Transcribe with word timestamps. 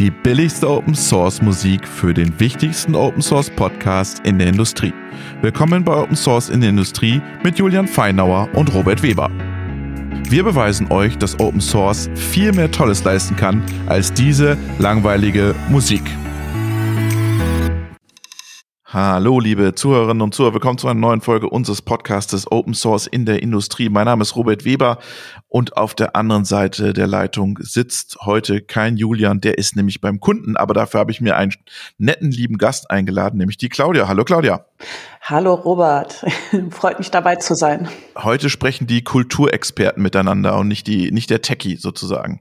Die 0.00 0.10
billigste 0.10 0.66
Open 0.66 0.94
Source 0.94 1.42
Musik 1.42 1.86
für 1.86 2.14
den 2.14 2.40
wichtigsten 2.40 2.94
Open 2.94 3.20
Source 3.20 3.50
Podcast 3.50 4.20
in 4.24 4.38
der 4.38 4.48
Industrie. 4.48 4.94
Willkommen 5.42 5.84
bei 5.84 5.94
Open 5.94 6.16
Source 6.16 6.48
in 6.48 6.62
der 6.62 6.70
Industrie 6.70 7.20
mit 7.44 7.58
Julian 7.58 7.86
Feinauer 7.86 8.48
und 8.54 8.72
Robert 8.72 9.02
Weber. 9.02 9.30
Wir 10.26 10.42
beweisen 10.42 10.90
euch, 10.90 11.18
dass 11.18 11.38
Open 11.38 11.60
Source 11.60 12.08
viel 12.14 12.50
mehr 12.54 12.70
Tolles 12.70 13.04
leisten 13.04 13.36
kann 13.36 13.62
als 13.88 14.10
diese 14.10 14.56
langweilige 14.78 15.54
Musik. 15.68 16.04
Hallo, 18.92 19.38
liebe 19.38 19.76
Zuhörerinnen 19.76 20.20
und 20.20 20.34
Zuhörer, 20.34 20.54
willkommen 20.54 20.76
zu 20.76 20.88
einer 20.88 20.98
neuen 20.98 21.20
Folge 21.20 21.48
unseres 21.48 21.80
Podcastes 21.80 22.50
Open 22.50 22.74
Source 22.74 23.06
in 23.06 23.24
der 23.24 23.40
Industrie. 23.40 23.88
Mein 23.88 24.06
Name 24.06 24.22
ist 24.22 24.34
Robert 24.34 24.64
Weber 24.64 24.98
und 25.46 25.76
auf 25.76 25.94
der 25.94 26.16
anderen 26.16 26.44
Seite 26.44 26.92
der 26.92 27.06
Leitung 27.06 27.60
sitzt 27.62 28.18
heute 28.22 28.60
kein 28.60 28.96
Julian, 28.96 29.40
der 29.40 29.58
ist 29.58 29.76
nämlich 29.76 30.00
beim 30.00 30.18
Kunden, 30.18 30.56
aber 30.56 30.74
dafür 30.74 30.98
habe 30.98 31.12
ich 31.12 31.20
mir 31.20 31.36
einen 31.36 31.54
netten, 31.98 32.32
lieben 32.32 32.58
Gast 32.58 32.90
eingeladen, 32.90 33.38
nämlich 33.38 33.58
die 33.58 33.68
Claudia. 33.68 34.08
Hallo, 34.08 34.24
Claudia. 34.24 34.66
Hallo, 35.22 35.54
Robert. 35.54 36.24
Freut 36.70 36.98
mich 36.98 37.12
dabei 37.12 37.36
zu 37.36 37.54
sein. 37.54 37.88
Heute 38.18 38.50
sprechen 38.50 38.88
die 38.88 39.04
Kulturexperten 39.04 40.02
miteinander 40.02 40.58
und 40.58 40.66
nicht 40.66 40.88
die, 40.88 41.12
nicht 41.12 41.30
der 41.30 41.42
Techie 41.42 41.76
sozusagen. 41.76 42.40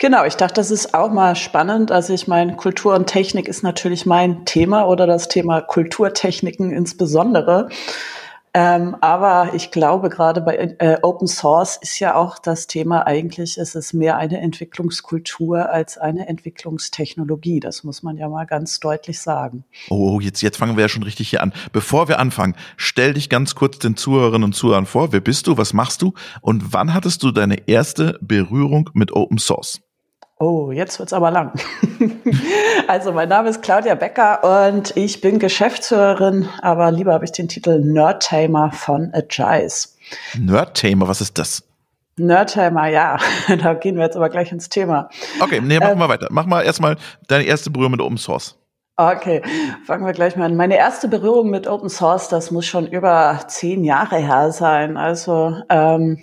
Genau, 0.00 0.24
ich 0.24 0.36
dachte, 0.36 0.54
das 0.54 0.70
ist 0.70 0.94
auch 0.94 1.10
mal 1.10 1.34
spannend. 1.34 1.90
Also 1.90 2.14
ich 2.14 2.28
meine, 2.28 2.54
Kultur 2.54 2.94
und 2.94 3.06
Technik 3.08 3.48
ist 3.48 3.64
natürlich 3.64 4.06
mein 4.06 4.44
Thema 4.44 4.86
oder 4.86 5.08
das 5.08 5.26
Thema 5.26 5.60
Kulturtechniken 5.60 6.70
insbesondere. 6.70 7.68
Ähm, 8.54 8.96
aber 9.00 9.54
ich 9.54 9.72
glaube, 9.72 10.08
gerade 10.08 10.40
bei 10.40 10.76
äh, 10.78 10.98
Open 11.02 11.26
Source 11.26 11.76
ist 11.82 11.98
ja 11.98 12.14
auch 12.14 12.38
das 12.38 12.68
Thema 12.68 13.06
eigentlich, 13.06 13.58
ist 13.58 13.74
es 13.74 13.92
mehr 13.92 14.16
eine 14.16 14.40
Entwicklungskultur 14.40 15.68
als 15.68 15.98
eine 15.98 16.28
Entwicklungstechnologie. 16.28 17.58
Das 17.58 17.82
muss 17.82 18.04
man 18.04 18.16
ja 18.16 18.28
mal 18.28 18.46
ganz 18.46 18.78
deutlich 18.78 19.20
sagen. 19.20 19.64
Oh, 19.90 20.20
jetzt, 20.20 20.42
jetzt 20.42 20.58
fangen 20.58 20.76
wir 20.76 20.82
ja 20.82 20.88
schon 20.88 21.02
richtig 21.02 21.28
hier 21.28 21.42
an. 21.42 21.52
Bevor 21.72 22.06
wir 22.06 22.20
anfangen, 22.20 22.54
stell 22.76 23.14
dich 23.14 23.28
ganz 23.28 23.56
kurz 23.56 23.78
den 23.80 23.96
Zuhörerinnen 23.96 24.44
und 24.44 24.54
Zuhörern 24.54 24.86
vor. 24.86 25.12
Wer 25.12 25.20
bist 25.20 25.48
du? 25.48 25.58
Was 25.58 25.72
machst 25.72 26.02
du? 26.02 26.14
Und 26.40 26.72
wann 26.72 26.94
hattest 26.94 27.24
du 27.24 27.32
deine 27.32 27.68
erste 27.68 28.16
Berührung 28.22 28.90
mit 28.94 29.12
Open 29.12 29.38
Source? 29.38 29.80
Oh, 30.40 30.70
jetzt 30.70 31.00
wird's 31.00 31.12
aber 31.12 31.32
lang. 31.32 31.52
also 32.88 33.12
mein 33.12 33.28
Name 33.28 33.48
ist 33.48 33.60
Claudia 33.60 33.96
Becker 33.96 34.68
und 34.68 34.96
ich 34.96 35.20
bin 35.20 35.40
Geschäftsführerin, 35.40 36.48
aber 36.62 36.92
lieber 36.92 37.12
habe 37.12 37.24
ich 37.24 37.32
den 37.32 37.48
Titel 37.48 37.80
Nerdtamer 37.80 38.70
von 38.70 39.12
Agize. 39.12 39.88
Nerdtamer, 40.38 41.08
was 41.08 41.20
ist 41.20 41.38
das? 41.38 41.64
Nerdtamer, 42.16 42.86
ja, 42.86 43.18
da 43.62 43.74
gehen 43.74 43.96
wir 43.96 44.04
jetzt 44.04 44.16
aber 44.16 44.28
gleich 44.28 44.52
ins 44.52 44.68
Thema. 44.68 45.08
Okay, 45.40 45.60
nee, 45.60 45.80
machen 45.80 45.92
ähm, 45.92 45.98
wir 45.98 46.08
weiter. 46.08 46.28
Mach 46.30 46.46
mal 46.46 46.62
erstmal 46.62 46.96
deine 47.26 47.44
erste 47.44 47.70
Berührung 47.70 47.92
mit 47.92 48.00
Open 48.00 48.18
Source. 48.18 48.56
Okay, 48.96 49.42
fangen 49.86 50.06
wir 50.06 50.12
gleich 50.12 50.36
mal 50.36 50.46
an. 50.46 50.56
Meine 50.56 50.76
erste 50.76 51.08
Berührung 51.08 51.50
mit 51.50 51.66
Open 51.66 51.88
Source, 51.88 52.28
das 52.28 52.52
muss 52.52 52.66
schon 52.66 52.86
über 52.86 53.40
zehn 53.48 53.82
Jahre 53.84 54.16
her 54.18 54.52
sein. 54.52 54.96
Also 54.96 55.56
ähm, 55.68 56.22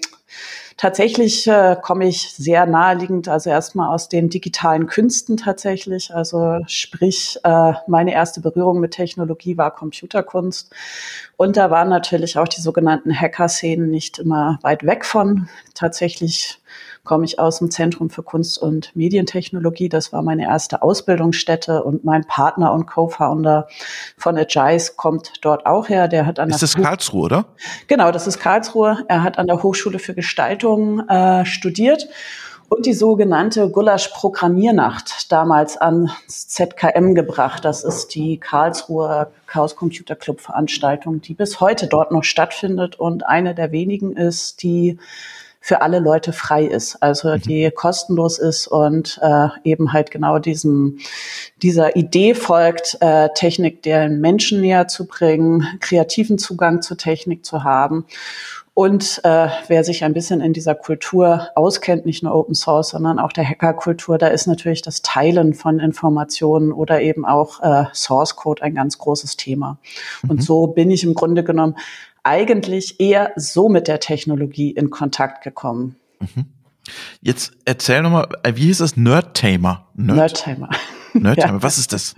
Tatsächlich 0.78 1.48
äh, 1.48 1.78
komme 1.82 2.06
ich 2.06 2.34
sehr 2.34 2.66
naheliegend, 2.66 3.30
also 3.30 3.50
erstmal 3.50 3.94
aus 3.94 4.10
den 4.10 4.30
digitalen 4.30 4.88
Künsten 4.88 5.38
tatsächlich. 5.38 6.14
Also 6.14 6.60
sprich, 6.68 7.40
äh, 7.44 7.74
meine 7.88 8.14
erste 8.14 8.42
Berührung 8.42 8.82
mit 8.82 8.92
Technologie 8.92 9.58
war 9.58 9.74
Computerkunst. 9.74 10.74
Und 11.38 11.56
da 11.56 11.72
waren 11.72 11.88
natürlich 11.88 12.38
auch 12.38 12.50
die 12.50 12.60
sogenannten 12.60 13.18
Hacker-Szenen 13.18 13.90
nicht 13.90 14.20
immer 14.20 14.60
weit 14.64 14.86
weg 14.86 15.06
von. 15.06 15.48
Tatsächlich 15.76 16.60
komme 17.06 17.24
ich 17.26 17.40
aus 17.40 17.60
dem 17.60 17.72
Zentrum 17.72 18.10
für 18.10 18.24
Kunst 18.24 18.58
und 18.62 18.94
Medientechnologie. 18.96 19.88
Das 19.88 20.12
war 20.12 20.22
meine 20.22 20.44
erste 20.44 20.82
Ausbildungsstätte 20.82 21.84
und 21.84 22.04
mein 22.04 22.26
Partner 22.26 22.74
und 22.74 22.88
Co-Founder 22.88 23.68
von 24.18 24.38
Agize 24.38 24.94
kommt 24.98 25.34
dort 25.42 25.66
auch 25.66 25.88
her. 25.88 26.08
Der 26.08 26.26
hat 26.26 26.40
an 26.40 26.50
ist 26.50 26.62
das 26.62 26.76
Karlsruhe, 26.76 27.26
oder? 27.26 27.46
Genau, 27.88 28.12
das 28.12 28.28
ist 28.28 28.40
Karlsruhe. 28.40 29.06
Er 29.08 29.24
hat 29.24 29.38
an 29.38 29.48
der 29.48 29.64
Hochschule 29.64 30.00
für 30.00 30.14
Gestaltung 30.14 31.08
äh, 31.08 31.46
studiert 31.46 32.08
und 32.68 32.86
die 32.86 32.94
sogenannte 32.94 33.70
Gulasch-Programmiernacht 33.70 35.32
damals 35.32 35.78
ans 35.78 36.48
ZKM 36.48 37.14
gebracht. 37.14 37.64
Das 37.64 37.84
ist 37.84 38.16
die 38.16 38.38
Karlsruher 38.38 39.32
Chaos 39.46 39.76
Computer 39.76 40.16
Club 40.16 40.42
Veranstaltung, 40.42 41.22
die 41.22 41.34
bis 41.34 41.60
heute 41.60 41.88
dort 41.88 42.12
noch 42.12 42.24
stattfindet 42.24 43.00
und 43.00 43.26
eine 43.26 43.54
der 43.54 43.72
wenigen 43.72 44.18
ist, 44.18 44.64
die 44.64 44.98
für 45.66 45.82
alle 45.82 45.98
Leute 45.98 46.32
frei 46.32 46.64
ist, 46.64 47.02
also 47.02 47.30
mhm. 47.30 47.42
die 47.42 47.72
kostenlos 47.72 48.38
ist 48.38 48.68
und 48.68 49.20
äh, 49.24 49.48
eben 49.64 49.94
halt 49.94 50.12
genau 50.12 50.38
diesem 50.38 51.00
dieser 51.64 51.96
Idee 51.96 52.36
folgt, 52.36 53.00
äh, 53.02 53.30
Technik 53.34 53.82
den 53.82 54.22
Menschen 54.22 54.62
näher 54.62 54.88
zu 54.88 55.08
bringen, 55.08 55.66
kreativen 55.80 56.38
Zugang 56.38 56.84
zur 56.84 56.98
Technik 56.98 57.44
zu 57.44 57.64
haben. 57.64 58.06
Und 58.76 59.22
äh, 59.24 59.48
wer 59.68 59.84
sich 59.84 60.04
ein 60.04 60.14
bisschen 60.14 60.40
in 60.40 60.54
dieser 60.54 60.76
Kultur 60.76 61.48
auskennt, 61.56 62.06
nicht 62.06 62.22
nur 62.22 62.36
Open 62.36 62.54
Source, 62.54 62.90
sondern 62.90 63.18
auch 63.18 63.32
der 63.32 63.50
Hackerkultur, 63.50 64.20
da 64.20 64.28
ist 64.28 64.46
natürlich 64.46 64.84
das 64.84 65.02
Teilen 65.02 65.56
von 65.56 65.80
Informationen 65.80 66.74
oder 66.74 67.02
eben 67.02 67.26
auch 67.26 67.60
äh, 67.64 67.86
Source 67.92 68.36
Code 68.36 68.62
ein 68.62 68.76
ganz 68.76 69.00
großes 69.00 69.36
Thema. 69.36 69.80
Mhm. 70.22 70.30
Und 70.30 70.44
so 70.44 70.68
bin 70.68 70.92
ich 70.92 71.04
im 71.04 71.16
Grunde 71.16 71.44
genommen 71.44 71.76
eigentlich 72.26 73.00
eher 73.00 73.32
so 73.36 73.70
mit 73.70 73.88
der 73.88 74.00
Technologie 74.00 74.72
in 74.72 74.90
Kontakt 74.90 75.44
gekommen. 75.44 75.96
Mhm. 76.20 76.46
Jetzt 77.22 77.54
erzähl 77.66 78.02
nochmal, 78.02 78.28
äh, 78.44 78.54
wie 78.56 78.66
hieß 78.66 78.80
das? 78.80 78.98
Nerdtamer? 78.98 79.88
Nerd 79.96 80.18
Nerdtamer. 80.18 80.70
Nerdtamer, 81.14 81.58
ja. 81.58 81.64
was 81.64 81.78
ist 81.78 81.94
das? 81.94 82.16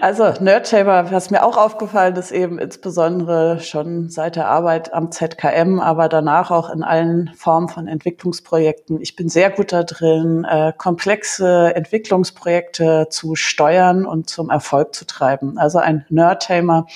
Also 0.00 0.32
Nerdtamer, 0.40 1.12
was 1.12 1.30
mir 1.30 1.44
auch 1.44 1.56
aufgefallen 1.56 2.16
ist, 2.16 2.32
eben 2.32 2.58
insbesondere 2.58 3.60
schon 3.60 4.08
seit 4.08 4.36
der 4.36 4.48
Arbeit 4.48 4.92
am 4.92 5.12
ZKM, 5.12 5.78
aber 5.78 6.08
danach 6.08 6.50
auch 6.50 6.70
in 6.70 6.82
allen 6.82 7.30
Formen 7.36 7.68
von 7.68 7.86
Entwicklungsprojekten. 7.86 9.00
Ich 9.00 9.14
bin 9.14 9.28
sehr 9.28 9.50
gut 9.50 9.72
da 9.72 9.84
drin, 9.84 10.44
äh, 10.44 10.72
komplexe 10.76 11.74
Entwicklungsprojekte 11.74 13.08
zu 13.10 13.36
steuern 13.36 14.06
und 14.06 14.28
zum 14.28 14.50
Erfolg 14.50 14.94
zu 14.94 15.06
treiben. 15.06 15.58
Also 15.58 15.78
ein 15.78 16.04
Nerdtamer 16.08 16.86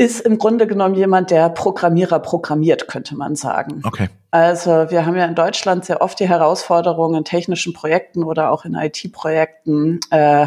ist 0.00 0.20
im 0.20 0.38
Grunde 0.38 0.66
genommen 0.66 0.94
jemand, 0.94 1.30
der 1.30 1.50
Programmierer 1.50 2.20
programmiert, 2.20 2.88
könnte 2.88 3.14
man 3.14 3.36
sagen. 3.36 3.82
Okay. 3.84 4.08
Also 4.30 4.70
wir 4.88 5.04
haben 5.04 5.14
ja 5.14 5.26
in 5.26 5.34
Deutschland 5.34 5.84
sehr 5.84 6.00
oft 6.00 6.18
die 6.20 6.28
Herausforderung 6.28 7.14
in 7.14 7.24
technischen 7.24 7.74
Projekten 7.74 8.24
oder 8.24 8.50
auch 8.50 8.64
in 8.64 8.74
IT-Projekten, 8.74 10.00
äh, 10.10 10.46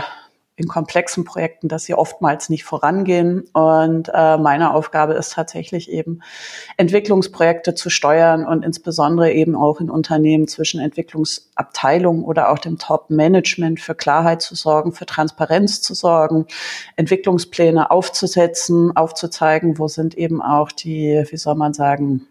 in 0.56 0.68
komplexen 0.68 1.24
Projekten, 1.24 1.68
dass 1.68 1.86
sie 1.86 1.96
oftmals 1.96 2.50
nicht 2.50 2.64
vorangehen. 2.64 3.46
Und 3.54 4.12
äh, 4.14 4.38
meine 4.38 4.74
Aufgabe 4.74 5.14
ist 5.14 5.34
tatsächlich 5.34 5.90
eben, 5.90 6.22
Entwicklungsprojekte 6.78 7.74
zu 7.74 7.90
steuern 7.90 8.46
und 8.46 8.64
insbesondere 8.64 9.32
eben 9.32 9.56
auch 9.56 9.80
in 9.80 9.90
Unternehmen 9.90 10.48
zwischen 10.48 10.80
Entwicklungsabteilung 10.80 12.24
oder 12.24 12.52
auch 12.52 12.60
dem 12.60 12.78
Top-Management 12.78 13.80
für 13.80 13.96
Klarheit 13.96 14.44
zu 14.44 14.54
sorgen, 14.54 14.94
für 14.94 15.08
Transparenz 15.08 15.82
zu 15.82 15.96
sorgen, 15.96 16.46
Entwicklungspläne 16.98 17.90
aufzusetzen, 17.90 18.96
aufzuzeigen, 18.96 19.80
wo 19.80 19.88
sind 19.88 20.16
eben 20.16 20.42
auch 20.42 20.72
die, 20.72 21.24
wie 21.30 21.38
soll 21.38 21.56
man 21.56 21.74
sagen, 21.74 22.28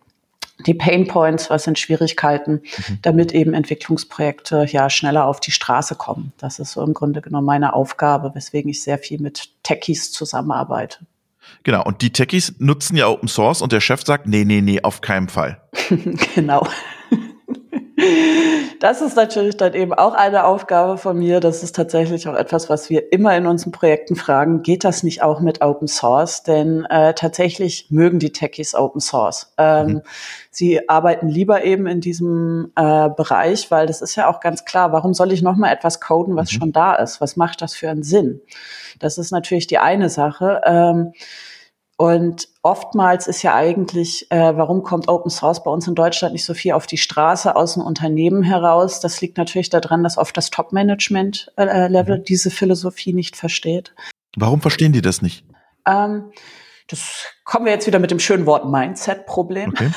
die 0.66 0.74
Pain 0.74 1.08
Points, 1.08 1.50
was 1.50 1.64
sind 1.64 1.78
Schwierigkeiten, 1.78 2.62
mhm. 2.62 2.98
damit 3.02 3.32
eben 3.32 3.54
Entwicklungsprojekte 3.54 4.66
ja 4.68 4.90
schneller 4.90 5.26
auf 5.26 5.40
die 5.40 5.50
Straße 5.50 5.94
kommen. 5.94 6.32
Das 6.38 6.58
ist 6.58 6.72
so 6.72 6.82
im 6.82 6.94
Grunde 6.94 7.20
genommen 7.20 7.46
meine 7.46 7.74
Aufgabe, 7.74 8.34
weswegen 8.34 8.70
ich 8.70 8.82
sehr 8.82 8.98
viel 8.98 9.20
mit 9.20 9.50
Techies 9.62 10.12
zusammenarbeite. 10.12 10.98
Genau, 11.64 11.82
und 11.84 12.02
die 12.02 12.12
Techies 12.12 12.54
nutzen 12.58 12.96
ja 12.96 13.08
Open 13.08 13.28
Source 13.28 13.62
und 13.62 13.72
der 13.72 13.80
Chef 13.80 14.02
sagt, 14.04 14.26
nee, 14.26 14.44
nee, 14.44 14.60
nee, 14.60 14.80
auf 14.82 15.00
keinen 15.00 15.28
Fall. 15.28 15.60
genau. 16.34 16.66
Das 18.80 19.00
ist 19.00 19.14
natürlich 19.14 19.56
dann 19.56 19.74
eben 19.74 19.94
auch 19.94 20.14
eine 20.14 20.44
Aufgabe 20.44 20.98
von 20.98 21.16
mir. 21.16 21.38
Das 21.38 21.62
ist 21.62 21.76
tatsächlich 21.76 22.26
auch 22.26 22.34
etwas, 22.34 22.68
was 22.68 22.90
wir 22.90 23.12
immer 23.12 23.36
in 23.36 23.46
unseren 23.46 23.70
Projekten 23.70 24.16
fragen. 24.16 24.62
Geht 24.62 24.82
das 24.82 25.04
nicht 25.04 25.22
auch 25.22 25.38
mit 25.38 25.62
Open 25.62 25.86
Source? 25.86 26.42
Denn 26.42 26.84
äh, 26.86 27.14
tatsächlich 27.14 27.86
mögen 27.90 28.18
die 28.18 28.32
Techies 28.32 28.74
Open 28.74 29.00
Source. 29.00 29.52
Ähm, 29.56 29.86
mhm. 29.86 30.02
Sie 30.50 30.88
arbeiten 30.88 31.28
lieber 31.28 31.64
eben 31.64 31.86
in 31.86 32.00
diesem 32.00 32.72
äh, 32.74 33.08
Bereich, 33.08 33.70
weil 33.70 33.86
das 33.86 34.02
ist 34.02 34.16
ja 34.16 34.28
auch 34.28 34.40
ganz 34.40 34.64
klar. 34.64 34.90
Warum 34.92 35.14
soll 35.14 35.30
ich 35.30 35.42
noch 35.42 35.56
mal 35.56 35.72
etwas 35.72 36.00
coden, 36.00 36.34
was 36.34 36.52
mhm. 36.52 36.56
schon 36.56 36.72
da 36.72 36.94
ist? 36.94 37.20
Was 37.20 37.36
macht 37.36 37.62
das 37.62 37.74
für 37.74 37.88
einen 37.88 38.02
Sinn? 38.02 38.40
Das 38.98 39.16
ist 39.16 39.30
natürlich 39.30 39.68
die 39.68 39.78
eine 39.78 40.08
Sache. 40.08 40.60
Ähm, 40.64 41.12
und 42.02 42.48
oftmals 42.62 43.28
ist 43.28 43.42
ja 43.44 43.54
eigentlich, 43.54 44.28
äh, 44.32 44.56
warum 44.56 44.82
kommt 44.82 45.06
Open 45.06 45.30
Source 45.30 45.62
bei 45.62 45.70
uns 45.70 45.86
in 45.86 45.94
Deutschland 45.94 46.32
nicht 46.32 46.44
so 46.44 46.52
viel 46.52 46.72
auf 46.72 46.88
die 46.88 46.98
Straße 46.98 47.54
aus 47.54 47.74
dem 47.74 47.84
Unternehmen 47.84 48.42
heraus? 48.42 48.98
Das 48.98 49.20
liegt 49.20 49.38
natürlich 49.38 49.70
daran, 49.70 50.02
dass 50.02 50.18
oft 50.18 50.36
das 50.36 50.50
Top-Management-Level 50.50 52.18
mhm. 52.18 52.24
diese 52.24 52.50
Philosophie 52.50 53.12
nicht 53.12 53.36
versteht. 53.36 53.94
Warum 54.34 54.60
verstehen 54.60 54.92
die 54.92 55.00
das 55.00 55.22
nicht? 55.22 55.44
Ähm, 55.86 56.32
das 56.88 57.26
Kommen 57.44 57.64
wir 57.66 57.72
jetzt 57.72 57.88
wieder 57.88 57.98
mit 57.98 58.12
dem 58.12 58.20
schönen 58.20 58.46
Wort 58.46 58.70
Mindset-Problem. 58.70 59.70
Okay. 59.70 59.90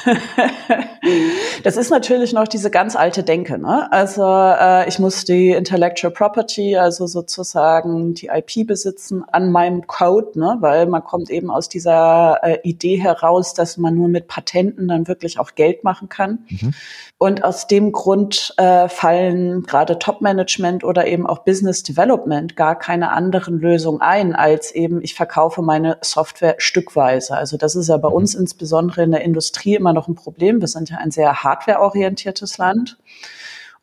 das 1.63 1.77
ist 1.77 1.92
natürlich 1.92 2.33
noch 2.33 2.47
diese 2.47 2.71
ganz 2.71 2.95
alte 2.95 3.21
Denke. 3.21 3.59
Ne? 3.59 3.88
Also 3.92 4.24
äh, 4.25 4.89
ich 4.89 4.97
muss 4.97 5.25
die 5.25 5.51
Intellectual 5.51 6.12
Property, 6.12 6.75
also 6.75 7.06
sozusagen 7.06 8.15
die 8.15 8.31
IP 8.33 8.65
besitzen 8.65 9.24
an 9.31 9.51
meinem 9.51 9.86
Code, 9.86 10.39
ne? 10.39 10.57
weil 10.62 10.88
man 10.88 11.03
kommt 11.03 11.30
eben 11.30 11.51
aus 11.51 11.69
dieser 11.69 12.39
äh, 12.42 12.57
Idee 12.63 12.97
heraus, 12.97 13.53
dass 13.53 13.77
man 13.77 13.94
nur 13.94 14.07
mit 14.07 14.27
Patenten 14.27 14.88
dann 14.88 15.07
wirklich 15.07 15.38
auch 15.38 15.53
Geld 15.53 15.83
machen 15.83 16.09
kann. 16.09 16.45
Mhm. 16.50 16.74
Und 17.18 17.44
aus 17.44 17.68
dem 17.68 17.91
Grund 17.91 18.53
äh, 18.57 18.89
fallen 18.89 19.63
gerade 19.63 20.00
Top-Management 20.00 20.83
oder 20.83 21.06
eben 21.06 21.27
auch 21.27 21.39
Business 21.39 21.83
Development 21.83 22.56
gar 22.56 22.77
keine 22.77 23.12
anderen 23.12 23.59
Lösungen 23.59 24.01
ein, 24.01 24.36
als 24.36 24.74
eben 24.74 25.01
ich 25.01 25.13
verkaufe 25.13 25.62
meine 25.62 25.98
Software 26.01 26.56
stückweise. 26.57 27.34
Also 27.37 27.57
das 27.57 27.75
ist 27.75 27.89
ja 27.89 27.97
bei 27.97 28.07
uns 28.07 28.35
insbesondere 28.35 29.03
in 29.03 29.11
der 29.11 29.21
Industrie 29.21 29.75
immer 29.75 29.93
noch 29.93 30.07
ein 30.07 30.15
Problem. 30.15 30.61
Wir 30.61 30.67
sind 30.67 30.89
ja 30.89 30.97
ein 30.97 31.11
sehr 31.11 31.43
hardwareorientiertes 31.43 32.57
Land. 32.57 32.97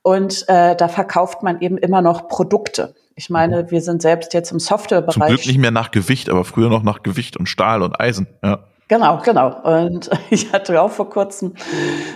Und 0.03 0.45
äh, 0.49 0.75
da 0.75 0.89
verkauft 0.89 1.43
man 1.43 1.61
eben 1.61 1.79
immer 1.79 2.03
noch 2.03 2.29
Produkte. 2.29 2.95
Ich 3.15 3.31
meine, 3.31 3.71
wir 3.71 3.81
sind 3.81 4.03
selbst 4.03 4.35
jetzt 4.35 4.51
im 4.51 4.59
Softwarebereich. 4.59 5.15
Zum 5.15 5.27
Glück 5.27 5.47
nicht 5.47 5.59
mehr 5.59 5.71
nach 5.71 5.91
Gewicht, 5.91 6.29
aber 6.29 6.45
früher 6.45 6.71
noch 6.71 6.83
nach 6.83 7.03
Gewicht 7.03 7.37
und 7.37 7.47
Stahl 7.47 7.83
und 7.83 8.01
Eisen. 8.01 8.27
Ja. 8.43 8.65
Genau, 8.93 9.23
genau. 9.25 9.59
Und 9.63 10.11
ich 10.31 10.53
hatte 10.53 10.83
auch 10.83 10.91
vor 10.91 11.09
kurzem 11.09 11.55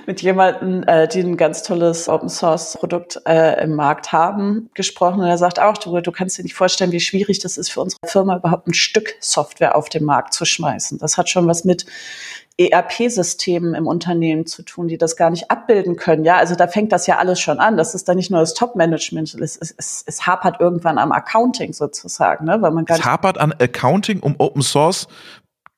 mit 0.04 0.20
jemandem, 0.20 0.82
äh, 0.86 1.08
die 1.08 1.20
ein 1.20 1.38
ganz 1.38 1.62
tolles 1.62 2.06
Open 2.06 2.28
Source 2.28 2.76
Produkt 2.78 3.18
äh, 3.26 3.64
im 3.64 3.74
Markt 3.74 4.12
haben, 4.12 4.68
gesprochen. 4.74 5.20
Und 5.20 5.26
er 5.26 5.38
sagt 5.38 5.58
auch, 5.58 5.78
du, 5.78 5.98
du 6.02 6.12
kannst 6.12 6.36
dir 6.36 6.42
nicht 6.42 6.54
vorstellen, 6.54 6.92
wie 6.92 7.00
schwierig 7.00 7.38
das 7.38 7.56
ist 7.56 7.70
für 7.70 7.80
unsere 7.80 8.00
Firma 8.04 8.36
überhaupt 8.36 8.68
ein 8.68 8.74
Stück 8.74 9.14
Software 9.20 9.74
auf 9.74 9.88
den 9.88 10.04
Markt 10.04 10.34
zu 10.34 10.44
schmeißen. 10.44 10.98
Das 10.98 11.16
hat 11.16 11.30
schon 11.30 11.46
was 11.46 11.64
mit 11.64 11.86
ERP-Systemen 12.58 13.74
im 13.74 13.86
Unternehmen 13.86 14.44
zu 14.44 14.62
tun, 14.62 14.86
die 14.86 14.98
das 14.98 15.16
gar 15.16 15.30
nicht 15.30 15.50
abbilden 15.50 15.96
können. 15.96 16.26
Ja, 16.26 16.36
also 16.36 16.56
da 16.56 16.68
fängt 16.68 16.92
das 16.92 17.06
ja 17.06 17.16
alles 17.16 17.40
schon 17.40 17.58
an. 17.58 17.78
Das 17.78 17.94
ist 17.94 18.06
dann 18.06 18.16
nicht 18.16 18.30
nur 18.30 18.40
das 18.40 18.52
Top-Management, 18.52 19.32
es, 19.34 19.56
es, 19.56 20.04
es, 20.06 20.26
hapert 20.26 20.60
irgendwann 20.60 20.98
am 20.98 21.12
Accounting 21.12 21.72
sozusagen, 21.72 22.44
ne? 22.44 22.60
weil 22.60 22.70
man 22.70 22.84
gar 22.84 22.98
es 22.98 23.04
hapert 23.04 23.38
an 23.38 23.54
Accounting, 23.58 24.20
um 24.20 24.34
Open 24.38 24.60
Source 24.60 25.08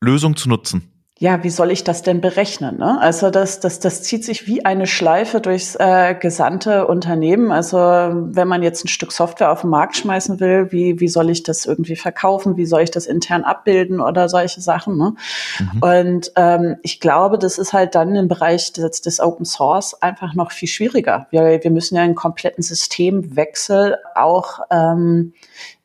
Lösung 0.01 0.37
zu 0.37 0.49
nutzen 0.49 0.99
ja, 1.21 1.43
wie 1.43 1.51
soll 1.51 1.73
ich 1.73 1.83
das 1.83 2.03
denn 2.03 2.21
berechnen? 2.21 2.79
Ne? 2.79 3.01
Also 3.01 3.31
das, 3.31 3.59
das, 3.59 3.81
das 3.81 4.05
zieht 4.05 4.25
sich 4.25 4.47
wie 4.47 4.65
eine 4.65 4.87
Schleife 4.87 5.41
durchs 5.41 5.75
äh, 5.75 6.15
gesamte 6.15 6.87
Unternehmen. 6.87 7.51
Also 7.51 7.77
wenn 7.77 8.47
man 8.47 8.63
jetzt 8.63 8.85
ein 8.85 8.89
Stück 8.89 9.11
Software 9.11 9.51
auf 9.51 9.63
den 9.63 9.71
Markt 9.71 9.97
schmeißen 9.97 10.39
will, 10.39 10.71
wie, 10.71 11.01
wie 11.01 11.09
soll 11.09 11.29
ich 11.31 11.43
das 11.43 11.67
irgendwie 11.67 11.97
verkaufen? 11.97 12.57
Wie 12.57 12.67
soll 12.67 12.83
ich 12.83 12.93
das 12.93 13.07
intern 13.07 13.43
abbilden 13.43 14.01
oder 14.01 14.29
solche 14.29 14.61
Sachen? 14.61 14.97
Ne? 14.97 15.15
Mhm. 15.59 15.83
Und 15.83 16.33
ähm, 16.37 16.77
ich 16.85 17.01
glaube, 17.01 17.37
das 17.37 17.59
ist 17.59 17.73
halt 17.73 17.97
dann 17.97 18.15
im 18.15 18.29
Bereich 18.29 18.73
des, 18.73 19.01
des 19.01 19.19
Open 19.19 19.45
Source 19.45 20.01
einfach 20.01 20.35
noch 20.35 20.53
viel 20.53 20.69
schwieriger. 20.69 21.27
Wir, 21.31 21.65
wir 21.65 21.71
müssen 21.73 21.97
ja 21.97 22.03
einen 22.03 22.15
kompletten 22.15 22.63
Systemwechsel 22.63 23.97
auch 24.15 24.61
ähm, 24.71 25.33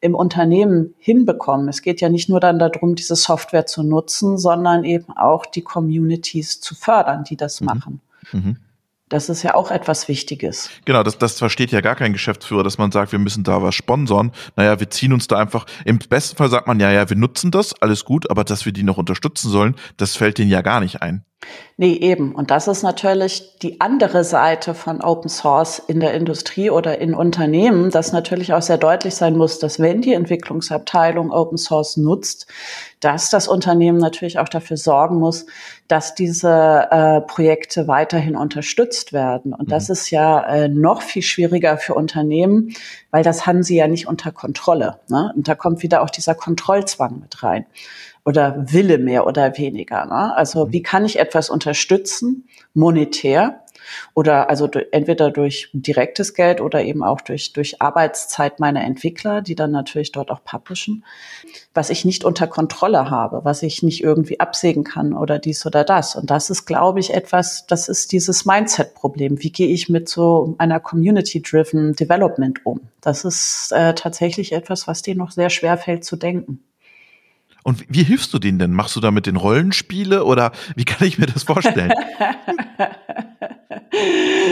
im 0.03 0.15
Unternehmen 0.15 0.94
hinbekommen. 1.00 1.69
Es 1.69 1.81
geht 1.81 2.01
ja 2.01 2.09
nicht 2.09 2.27
nur 2.27 2.41
dann 2.41 2.59
darum, 2.59 2.95
diese 2.95 3.15
Software 3.15 3.65
zu 3.65 3.83
nutzen, 3.83 4.38
sondern 4.38 4.83
eben 4.83 5.15
auch 5.15 5.45
die 5.45 5.61
Communities 5.61 6.59
zu 6.59 6.75
fördern, 6.75 7.23
die 7.23 7.38
das 7.38 7.61
mhm. 7.61 7.65
machen. 7.65 8.01
Mhm. 8.33 8.57
Das 9.07 9.29
ist 9.29 9.44
ja 9.44 9.53
auch 9.53 9.71
etwas 9.71 10.09
Wichtiges. 10.09 10.69
Genau, 10.83 11.03
das, 11.03 11.17
das 11.17 11.38
versteht 11.38 11.71
ja 11.71 11.79
gar 11.79 11.95
kein 11.95 12.11
Geschäftsführer, 12.11 12.63
dass 12.63 12.77
man 12.77 12.91
sagt, 12.91 13.13
wir 13.13 13.19
müssen 13.19 13.45
da 13.45 13.61
was 13.61 13.75
sponsern. 13.75 14.31
Naja, 14.57 14.77
wir 14.79 14.89
ziehen 14.89 15.13
uns 15.13 15.27
da 15.27 15.38
einfach, 15.38 15.65
im 15.85 16.00
besten 16.00 16.35
Fall 16.35 16.50
sagt 16.50 16.67
man, 16.67 16.81
ja, 16.81 16.91
ja, 16.91 17.09
wir 17.09 17.15
nutzen 17.15 17.51
das, 17.51 17.73
alles 17.81 18.03
gut, 18.03 18.29
aber 18.29 18.44
dass 18.44 18.65
wir 18.65 18.73
die 18.73 18.83
noch 18.83 18.97
unterstützen 18.97 19.50
sollen, 19.50 19.75
das 19.95 20.17
fällt 20.17 20.38
denen 20.38 20.51
ja 20.51 20.61
gar 20.61 20.81
nicht 20.81 21.01
ein. 21.01 21.23
Nee, 21.75 21.93
eben. 21.93 22.35
Und 22.35 22.51
das 22.51 22.67
ist 22.67 22.83
natürlich 22.83 23.57
die 23.63 23.81
andere 23.81 24.23
Seite 24.23 24.75
von 24.75 25.01
Open 25.01 25.27
Source 25.27 25.79
in 25.79 25.99
der 25.99 26.13
Industrie 26.13 26.69
oder 26.69 26.99
in 26.99 27.15
Unternehmen, 27.15 27.89
dass 27.89 28.11
natürlich 28.11 28.53
auch 28.53 28.61
sehr 28.61 28.77
deutlich 28.77 29.15
sein 29.15 29.35
muss, 29.35 29.57
dass 29.57 29.79
wenn 29.79 30.01
die 30.01 30.13
Entwicklungsabteilung 30.13 31.31
Open 31.31 31.57
Source 31.57 31.97
nutzt, 31.97 32.45
dass 32.99 33.31
das 33.31 33.47
Unternehmen 33.47 33.97
natürlich 33.97 34.37
auch 34.37 34.49
dafür 34.49 34.77
sorgen 34.77 35.17
muss, 35.17 35.47
dass 35.87 36.13
diese 36.13 36.87
äh, 36.91 37.21
Projekte 37.21 37.87
weiterhin 37.87 38.35
unterstützt 38.35 39.11
werden. 39.11 39.53
Und 39.53 39.67
mhm. 39.67 39.71
das 39.71 39.89
ist 39.89 40.11
ja 40.11 40.43
äh, 40.43 40.67
noch 40.69 41.01
viel 41.01 41.23
schwieriger 41.23 41.77
für 41.77 41.95
Unternehmen, 41.95 42.75
weil 43.09 43.23
das 43.23 43.47
haben 43.47 43.63
sie 43.63 43.77
ja 43.77 43.87
nicht 43.87 44.07
unter 44.07 44.31
Kontrolle. 44.31 44.99
Ne? 45.09 45.33
Und 45.35 45.47
da 45.47 45.55
kommt 45.55 45.81
wieder 45.81 46.03
auch 46.03 46.11
dieser 46.11 46.35
Kontrollzwang 46.35 47.19
mit 47.19 47.41
rein 47.41 47.65
oder 48.25 48.55
Wille 48.71 48.97
mehr 48.97 49.27
oder 49.27 49.57
weniger. 49.57 50.05
Ne? 50.05 50.35
Also 50.35 50.65
mhm. 50.65 50.73
wie 50.73 50.83
kann 50.83 51.05
ich 51.05 51.19
etwas 51.19 51.49
unterstützen, 51.49 52.47
monetär 52.73 53.59
oder 54.13 54.49
also 54.49 54.69
entweder 54.91 55.29
durch 55.29 55.69
direktes 55.73 56.33
Geld 56.33 56.61
oder 56.61 56.83
eben 56.83 57.03
auch 57.03 57.21
durch, 57.21 57.53
durch 57.53 57.81
Arbeitszeit 57.81 58.59
meiner 58.59 58.83
Entwickler, 58.83 59.41
die 59.41 59.55
dann 59.55 59.71
natürlich 59.71 60.11
dort 60.11 60.31
auch 60.31 60.43
publishen, 60.43 61.03
was 61.73 61.89
ich 61.89 62.05
nicht 62.05 62.23
unter 62.23 62.47
Kontrolle 62.47 63.09
habe, 63.09 63.41
was 63.43 63.61
ich 63.61 63.83
nicht 63.83 64.01
irgendwie 64.01 64.39
absägen 64.39 64.83
kann 64.83 65.13
oder 65.13 65.39
dies 65.39 65.65
oder 65.65 65.83
das. 65.83 66.15
Und 66.15 66.29
das 66.31 66.49
ist, 66.49 66.65
glaube 66.65 66.99
ich, 66.99 67.13
etwas, 67.13 67.65
das 67.67 67.89
ist 67.89 68.11
dieses 68.11 68.45
Mindset-Problem. 68.45 69.41
Wie 69.43 69.51
gehe 69.51 69.67
ich 69.67 69.89
mit 69.89 70.07
so 70.07 70.55
einer 70.57 70.79
Community-driven 70.79 71.93
Development 71.93 72.65
um? 72.65 72.79
Das 73.01 73.25
ist 73.25 73.71
äh, 73.73 73.93
tatsächlich 73.93 74.53
etwas, 74.53 74.87
was 74.87 75.01
denen 75.01 75.19
noch 75.19 75.31
sehr 75.31 75.49
schwer 75.49 75.77
fällt 75.77 76.05
zu 76.05 76.15
denken. 76.15 76.63
Und 77.63 77.86
wie 77.88 78.04
hilfst 78.04 78.33
du 78.33 78.39
denen 78.39 78.60
denn? 78.60 78.74
Machst 78.74 78.95
du 78.95 79.00
da 79.00 79.12
mit 79.12 79.25
den 79.25 79.38
Rollenspiele 79.38 80.24
oder 80.25 80.51
wie 80.75 80.86
kann 80.86 81.07
ich 81.07 81.18
mir 81.18 81.25
das 81.25 81.44
vorstellen? 81.44 81.94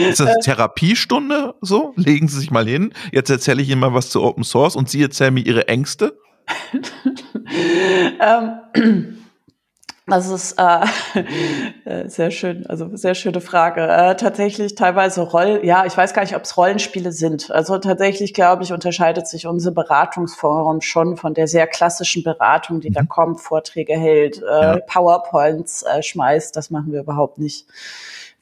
Ist 0.08 0.20
das 0.20 0.38
Therapiestunde 0.42 1.54
so? 1.60 1.92
Legen 1.96 2.28
Sie 2.28 2.38
sich 2.38 2.50
mal 2.50 2.66
hin. 2.66 2.94
Jetzt 3.12 3.28
erzähle 3.30 3.62
ich 3.62 3.68
Ihnen 3.68 3.80
mal 3.80 3.92
was 3.92 4.10
zu 4.10 4.22
Open 4.22 4.44
Source 4.44 4.76
und 4.76 4.88
Sie 4.88 5.02
erzählen 5.02 5.34
mir 5.34 5.44
Ihre 5.44 5.68
Ängste. 5.68 6.18
ähm. 8.74 9.18
Das 10.06 10.28
ist 10.28 10.58
äh, 10.58 10.84
äh, 11.84 12.08
sehr 12.08 12.32
schön, 12.32 12.66
also 12.66 12.88
sehr 12.96 13.14
schöne 13.14 13.40
Frage. 13.40 13.82
Äh, 13.82 14.16
tatsächlich 14.16 14.74
teilweise 14.74 15.20
Roll, 15.20 15.60
ja, 15.62 15.86
ich 15.86 15.96
weiß 15.96 16.12
gar 16.12 16.22
nicht, 16.22 16.34
ob 16.34 16.42
es 16.42 16.56
Rollenspiele 16.56 17.12
sind. 17.12 17.52
Also 17.52 17.78
tatsächlich 17.78 18.34
glaube 18.34 18.64
ich, 18.64 18.72
unterscheidet 18.72 19.28
sich 19.28 19.46
unsere 19.46 19.72
Beratungsform 19.72 20.80
schon 20.80 21.16
von 21.16 21.34
der 21.34 21.46
sehr 21.46 21.68
klassischen 21.68 22.24
Beratung, 22.24 22.80
die 22.80 22.90
mhm. 22.90 22.94
da 22.94 23.02
kommt, 23.04 23.40
Vorträge 23.40 23.94
hält, 23.94 24.42
äh, 24.42 24.44
ja. 24.44 24.76
PowerPoints 24.78 25.84
äh, 25.84 26.02
schmeißt. 26.02 26.56
Das 26.56 26.70
machen 26.70 26.92
wir 26.92 27.00
überhaupt 27.00 27.38
nicht. 27.38 27.66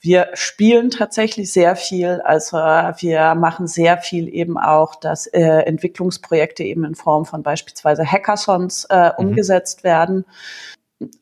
Wir 0.02 0.30
spielen 0.32 0.88
tatsächlich 0.88 1.52
sehr 1.52 1.76
viel. 1.76 2.22
Also 2.24 2.56
wir 2.56 3.34
machen 3.34 3.66
sehr 3.66 3.98
viel 3.98 4.34
eben 4.34 4.56
auch, 4.56 4.94
dass 4.94 5.26
äh, 5.26 5.42
Entwicklungsprojekte 5.42 6.62
eben 6.62 6.86
in 6.86 6.94
Form 6.94 7.26
von 7.26 7.42
beispielsweise 7.42 8.10
Hackathons 8.10 8.86
äh, 8.86 9.08
mhm. 9.08 9.26
umgesetzt 9.26 9.84
werden 9.84 10.24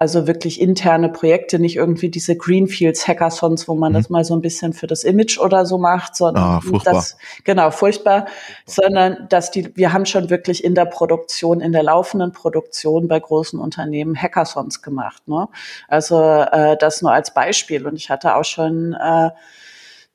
also 0.00 0.26
wirklich 0.26 0.60
interne 0.60 1.08
Projekte, 1.08 1.60
nicht 1.60 1.76
irgendwie 1.76 2.08
diese 2.08 2.36
Greenfields 2.36 3.06
Hackathons, 3.06 3.68
wo 3.68 3.74
man 3.74 3.92
mhm. 3.92 3.96
das 3.96 4.10
mal 4.10 4.24
so 4.24 4.34
ein 4.34 4.40
bisschen 4.40 4.72
für 4.72 4.88
das 4.88 5.04
Image 5.04 5.38
oder 5.38 5.66
so 5.66 5.78
macht, 5.78 6.16
sondern 6.16 6.44
ah, 6.44 6.60
das 6.84 7.16
genau 7.44 7.70
furchtbar, 7.70 8.26
sondern 8.66 9.28
dass 9.28 9.52
die 9.52 9.76
wir 9.76 9.92
haben 9.92 10.04
schon 10.04 10.30
wirklich 10.30 10.64
in 10.64 10.74
der 10.74 10.86
Produktion, 10.86 11.60
in 11.60 11.70
der 11.72 11.84
laufenden 11.84 12.32
Produktion 12.32 13.06
bei 13.06 13.20
großen 13.20 13.60
Unternehmen 13.60 14.20
Hackathons 14.20 14.82
gemacht, 14.82 15.28
ne? 15.28 15.48
Also 15.86 16.20
äh, 16.20 16.76
das 16.76 17.00
nur 17.00 17.12
als 17.12 17.32
Beispiel 17.32 17.86
und 17.86 17.94
ich 17.94 18.10
hatte 18.10 18.34
auch 18.34 18.44
schon 18.44 18.94
äh, 18.94 19.30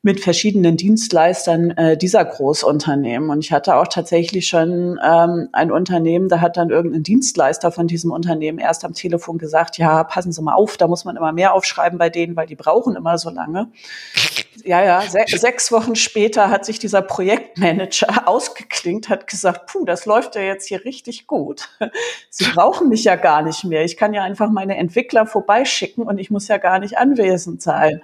mit 0.05 0.19
verschiedenen 0.19 0.75
Dienstleistern 0.75 1.71
äh, 1.71 1.97
dieser 1.97 2.25
Großunternehmen. 2.25 3.29
Und 3.29 3.39
ich 3.39 3.53
hatte 3.53 3.77
auch 3.77 3.87
tatsächlich 3.87 4.47
schon 4.47 4.99
ähm, 5.01 5.47
ein 5.53 5.71
Unternehmen, 5.71 6.27
da 6.27 6.41
hat 6.41 6.57
dann 6.57 6.69
irgendein 6.69 7.03
Dienstleister 7.03 7.71
von 7.71 7.87
diesem 7.87 8.11
Unternehmen 8.11 8.59
erst 8.59 8.83
am 8.83 8.93
Telefon 8.93 9.37
gesagt, 9.37 9.77
ja, 9.77 10.03
passen 10.03 10.33
Sie 10.33 10.41
mal 10.41 10.55
auf, 10.55 10.75
da 10.75 10.87
muss 10.87 11.05
man 11.05 11.15
immer 11.15 11.31
mehr 11.31 11.53
aufschreiben 11.53 11.97
bei 11.97 12.09
denen, 12.09 12.35
weil 12.35 12.47
die 12.47 12.57
brauchen 12.57 12.97
immer 12.97 13.17
so 13.17 13.29
lange. 13.29 13.71
Ja, 14.65 14.81
ja, 14.81 15.01
se 15.01 15.19
sechs 15.27 15.73
Wochen 15.73 15.95
später 15.95 16.49
hat 16.49 16.63
sich 16.63 16.79
dieser 16.79 17.01
Projektmanager 17.01 18.27
ausgeklingt, 18.27 19.09
hat 19.09 19.27
gesagt, 19.27 19.65
puh, 19.65 19.83
das 19.83 20.05
läuft 20.05 20.35
ja 20.35 20.41
jetzt 20.41 20.67
hier 20.67 20.85
richtig 20.85 21.27
gut. 21.27 21.69
Sie 22.29 22.45
brauchen 22.45 22.87
mich 22.87 23.03
ja 23.03 23.17
gar 23.17 23.41
nicht 23.41 23.65
mehr. 23.65 23.83
Ich 23.83 23.97
kann 23.97 24.13
ja 24.13 24.23
einfach 24.23 24.49
meine 24.49 24.77
Entwickler 24.77 25.25
vorbeischicken 25.25 26.03
und 26.03 26.17
ich 26.17 26.29
muss 26.29 26.47
ja 26.47 26.59
gar 26.59 26.79
nicht 26.79 26.97
anwesend 26.97 27.61
sein. 27.61 28.01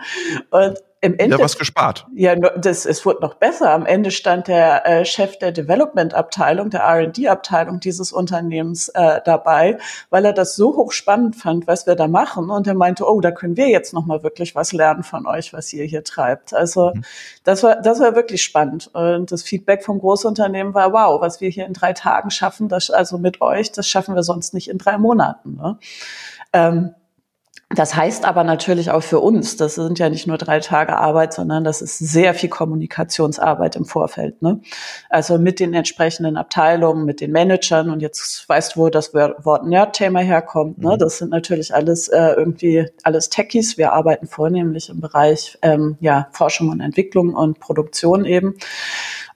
Und 0.50 0.80
im 1.02 1.18
Ende, 1.18 1.38
ja, 1.38 1.44
was 1.44 1.58
gespart. 1.58 2.06
Ja, 2.14 2.36
das, 2.36 2.86
es 2.86 3.06
wurde 3.06 3.22
noch 3.22 3.36
besser. 3.36 3.72
Am 3.72 3.86
Ende 3.86 4.12
stand 4.12 4.50
der 4.50 4.86
äh, 4.86 5.06
Chef 5.06 5.40
der 5.40 5.54
Development-Abteilung, 5.54 6.70
der 6.70 6.82
R&D-Abteilung 6.82 7.80
dieses 7.80 8.12
Unternehmens 8.12 8.90
äh, 8.90 9.22
dabei, 9.24 9.78
weil 10.10 10.26
er 10.26 10.34
das 10.34 10.58
so 10.58 10.76
hochspannend 10.76 11.38
fand, 11.38 11.68
was 11.68 11.88
wir 11.88 11.96
da 11.96 12.08
machen. 12.10 12.50
Und 12.50 12.68
er 12.68 12.74
meinte, 12.74 13.10
oh, 13.10 13.22
da 13.22 13.32
können 13.32 13.56
wir 13.56 13.70
jetzt 13.70 13.94
noch 13.94 14.06
mal 14.06 14.24
wirklich 14.24 14.56
was 14.56 14.74
lernen 14.74 15.04
von 15.04 15.26
euch, 15.26 15.54
was 15.54 15.72
ihr 15.72 15.86
hier 15.86 16.04
treibt. 16.04 16.54
Also 16.54 16.92
mhm. 16.94 17.04
das 17.46 17.64
war 17.64 17.78
das 17.78 18.02
war 18.02 18.16
wirklich 18.16 18.44
spannend. 18.44 18.90
Und 18.94 19.32
das 19.32 19.44
Feedback 19.44 19.86
vom 19.86 20.00
Großunternehmen 20.00 20.74
war, 20.74 20.92
wow, 20.92 21.22
was 21.22 21.40
wir 21.40 21.50
hier 21.50 21.66
in 21.66 21.74
drei 21.74 21.94
Tagen 21.94 22.30
schaffen, 22.30 22.68
das 22.68 22.90
also 22.90 23.18
mit 23.18 23.40
euch, 23.40 23.72
das 23.72 23.88
schaffen 23.88 24.16
wir 24.16 24.24
sonst 24.24 24.54
nicht 24.54 24.70
in 24.70 24.78
drei 24.78 24.98
Monaten. 24.98 25.56
Ne? 25.56 25.78
Ähm, 26.52 26.96
Das 27.76 27.96
heißt 27.96 28.26
aber 28.26 28.44
natürlich 28.44 28.90
auch 28.90 29.04
für 29.04 29.20
uns, 29.20 29.56
das 29.56 29.76
sind 29.76 30.00
ja 30.00 30.10
nicht 30.10 30.26
nur 30.26 30.40
drei 30.40 30.60
Tage 30.60 30.98
Arbeit, 30.98 31.34
sondern 31.34 31.64
das 31.64 31.84
ist 31.84 32.00
sehr 32.00 32.34
viel 32.34 32.50
Kommunikationsarbeit 32.50 33.76
im 33.76 33.86
Vorfeld. 33.86 34.42
Ne? 34.42 34.60
Also 35.08 35.38
mit 35.38 35.60
den 35.60 35.76
entsprechenden 35.76 36.36
Abteilungen, 36.36 37.06
mit 37.06 37.22
den 37.22 37.32
Managern 37.32 37.92
und 37.92 38.02
jetzt 38.02 38.50
weißt 38.50 38.76
du, 38.76 38.80
wo 38.80 38.90
das 38.90 39.14
Wort 39.14 39.68
Nerd-Thema 39.68 40.22
herkommt. 40.22 40.80
Ne? 40.80 40.96
Mhm. 40.96 40.98
Das 40.98 41.20
sind 41.20 41.30
natürlich 41.30 41.76
alles 41.76 42.08
äh, 42.08 42.32
irgendwie 42.32 42.88
alles 43.04 43.30
Techies. 43.30 43.78
Wir 43.78 43.94
arbeiten 43.94 44.26
vornehmlich 44.26 44.90
im 44.90 45.00
Bereich 45.00 45.60
ähm, 45.62 45.96
ja, 46.00 46.28
Forschung 46.32 46.70
und 46.70 46.82
Entwicklung 46.82 47.36
und 47.36 47.60
Produktion 47.60 48.26
eben. 48.26 48.56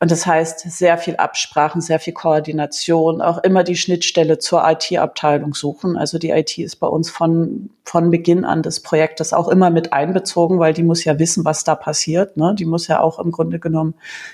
Und 0.04 0.12
das 0.12 0.26
heißt, 0.26 0.70
sehr 0.70 0.98
viel 0.98 1.16
Absprachen, 1.16 1.80
sehr 1.80 1.98
viel 1.98 2.12
Koordination, 2.12 3.22
auch 3.22 3.42
immer 3.42 3.64
die 3.64 3.78
Schnittstelle 3.78 4.38
zur 4.38 4.62
IT-Abteilung 4.70 5.54
suchen. 5.54 5.96
Also 5.96 6.20
die 6.20 6.32
IT 6.32 6.58
ist 6.58 6.76
bei 6.82 6.88
uns 6.88 7.10
von, 7.10 7.70
von 7.86 8.12
Beginn 8.12 8.44
an 8.44 8.64
des 8.64 8.82
Projektes 8.82 9.32
auch 9.32 9.48
immer 9.48 9.70
mit 9.70 9.94
einbezogen, 9.94 10.60
weil 10.60 10.74
die 10.74 10.84
muss 10.84 11.06
ja 11.06 11.20
wissen, 11.20 11.46
was 11.46 11.64
da 11.64 11.76
passiert. 11.76 12.36
Ne? 12.36 12.54
Die 12.54 12.66
muss 12.66 12.90
ja 12.90 13.00
auch 13.00 13.18
im 13.18 13.32
Grunde 13.32 13.60
genommen 13.60 13.94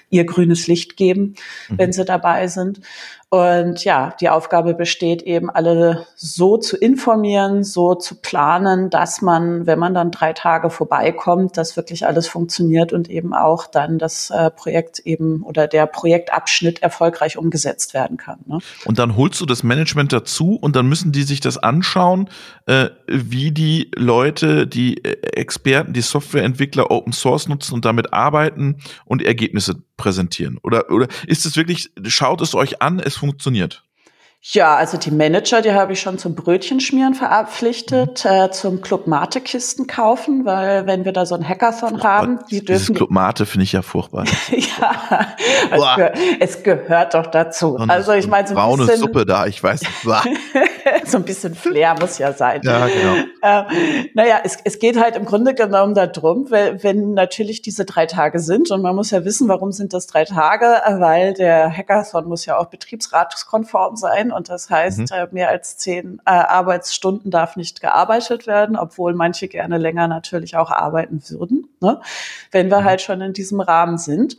ihr 0.09 0.25
grünes 0.25 0.65
Licht 0.65 0.97
geben, 0.97 1.35
mhm. 1.69 1.77
wenn 1.77 1.93
sie 1.93 2.03
dabei 2.03 2.47
sind. 2.47 2.81
Und 3.31 3.85
ja, 3.85 4.15
die 4.19 4.29
Aufgabe 4.29 4.73
besteht 4.73 5.21
eben, 5.21 5.51
alle 5.51 6.07
so 6.15 6.57
zu 6.57 6.75
informieren, 6.75 7.63
so 7.63 7.93
zu 7.93 8.15
planen, 8.15 8.89
dass 8.89 9.21
man, 9.21 9.67
wenn 9.67 9.77
man 9.77 9.93
dann 9.93 10.09
drei 10.09 10.33
Tage 10.33 10.71
vorbeikommt, 10.71 11.55
dass 11.55 11.77
wirklich 11.77 12.07
alles 12.07 12.27
funktioniert 12.27 12.91
und 12.91 13.07
eben 13.07 13.35
auch 13.35 13.67
dann 13.67 13.99
das 13.99 14.31
äh, 14.31 14.49
Projekt 14.49 14.97
eben 15.05 15.43
oder 15.43 15.67
der 15.67 15.85
Projektabschnitt 15.85 16.81
erfolgreich 16.81 17.37
umgesetzt 17.37 17.93
werden 17.93 18.17
kann. 18.17 18.39
Ne? 18.47 18.57
Und 18.85 18.97
dann 18.97 19.15
holst 19.15 19.39
du 19.39 19.45
das 19.45 19.61
Management 19.61 20.11
dazu 20.11 20.55
und 20.55 20.75
dann 20.75 20.87
müssen 20.87 21.11
die 21.11 21.23
sich 21.23 21.39
das 21.39 21.59
anschauen, 21.59 22.31
äh, 22.65 22.89
wie 23.05 23.51
die 23.51 23.91
Leute, 23.95 24.65
die 24.65 25.03
äh, 25.03 25.17
Experten, 25.33 25.93
die 25.93 26.01
Softwareentwickler 26.01 26.89
Open 26.89 27.13
Source 27.13 27.47
nutzen 27.47 27.75
und 27.75 27.85
damit 27.85 28.11
arbeiten 28.11 28.77
und 29.05 29.21
Ergebnisse 29.21 29.83
präsentieren. 29.99 30.57
Oder, 30.63 30.89
oder 30.89 31.07
ist 31.27 31.45
es 31.45 31.55
wirklich, 31.55 31.91
schaut 32.07 32.41
es 32.41 32.55
euch 32.55 32.81
an, 32.81 32.99
es 32.99 33.17
funktioniert? 33.17 33.83
Ja, 34.41 34.77
also 34.77 34.97
die 34.97 35.11
Manager, 35.11 35.61
die 35.61 35.73
habe 35.73 35.91
ich 35.91 35.99
schon 35.99 36.17
zum 36.17 36.33
Brötchenschmieren 36.33 37.13
verpflichtet, 37.13 38.23
mhm. 38.23 38.31
äh, 38.31 38.51
zum 38.51 38.81
Club 38.81 39.05
Mate 39.05 39.41
Kisten 39.41 39.85
kaufen, 39.85 40.45
weil 40.45 40.87
wenn 40.87 41.03
wir 41.03 41.11
da 41.11 41.25
so 41.25 41.35
ein 41.35 41.47
Hackathon 41.47 41.99
oh, 41.99 42.03
haben, 42.03 42.39
die 42.49 42.63
dürfen. 42.63 42.83
Dieses 42.83 42.95
Club 42.95 43.11
Mate 43.11 43.45
finde 43.45 43.65
ich 43.65 43.73
ja 43.73 43.81
furchtbar. 43.81 44.23
ja, 44.49 45.35
es, 45.69 45.95
gehört, 45.95 46.17
es, 46.39 46.63
gehört 46.63 47.13
doch 47.15 47.27
dazu. 47.27 47.75
Und 47.75 47.89
also 47.89 48.13
ich 48.13 48.27
meine 48.27 48.47
so 48.47 48.53
ein 48.53 48.61
braune 48.61 48.85
bisschen, 48.85 49.01
Suppe 49.01 49.25
da, 49.25 49.45
ich 49.45 49.61
weiß. 49.61 49.81
so 51.09 51.17
ein 51.17 51.23
bisschen 51.23 51.55
Flair 51.55 51.95
muss 51.99 52.17
ja 52.17 52.33
sein. 52.33 52.61
Ja, 52.63 52.87
genau. 52.87 53.15
Äh, 53.41 53.63
naja, 54.15 54.41
es, 54.43 54.57
es 54.65 54.79
geht 54.79 54.99
halt 54.99 55.15
im 55.15 55.23
Grunde 55.23 55.53
genommen 55.53 55.95
darum, 55.95 56.51
wenn, 56.51 56.83
wenn 56.83 57.13
natürlich 57.13 57.61
diese 57.61 57.85
drei 57.85 58.05
Tage 58.05 58.39
sind 58.39 58.69
und 58.69 58.81
man 58.81 58.93
muss 58.93 59.11
ja 59.11 59.23
wissen, 59.23 59.47
warum 59.47 59.71
sind 59.71 59.93
das 59.93 60.07
drei 60.07 60.25
Tage, 60.25 60.65
weil 60.99 61.33
der 61.33 61.71
Hackathon 61.71 62.27
muss 62.27 62.45
ja 62.45 62.57
auch 62.57 62.65
betriebsratskonform 62.65 63.95
sein 63.95 64.33
und 64.33 64.49
das 64.49 64.69
heißt, 64.69 64.99
mhm. 64.99 65.05
Äh, 65.11 65.27
mehr 65.31 65.49
als 65.49 65.77
zehn 65.77 66.19
äh, 66.25 66.31
Arbeitsstunden 66.31 67.31
darf 67.31 67.55
nicht 67.55 67.79
gearbeitet 67.79 68.45
werden, 68.45 68.75
obwohl 68.75 69.13
manche 69.13 69.47
gerne 69.47 69.77
länger 69.77 70.09
natürlich 70.09 70.57
auch 70.57 70.69
arbeiten 70.71 71.21
würden, 71.29 71.69
ne? 71.79 72.01
wenn 72.51 72.69
wir 72.69 72.81
mhm. 72.81 72.85
halt 72.85 73.01
schon 73.01 73.21
in 73.21 73.31
diesem 73.31 73.61
Rahmen 73.61 73.97
sind. 73.97 74.35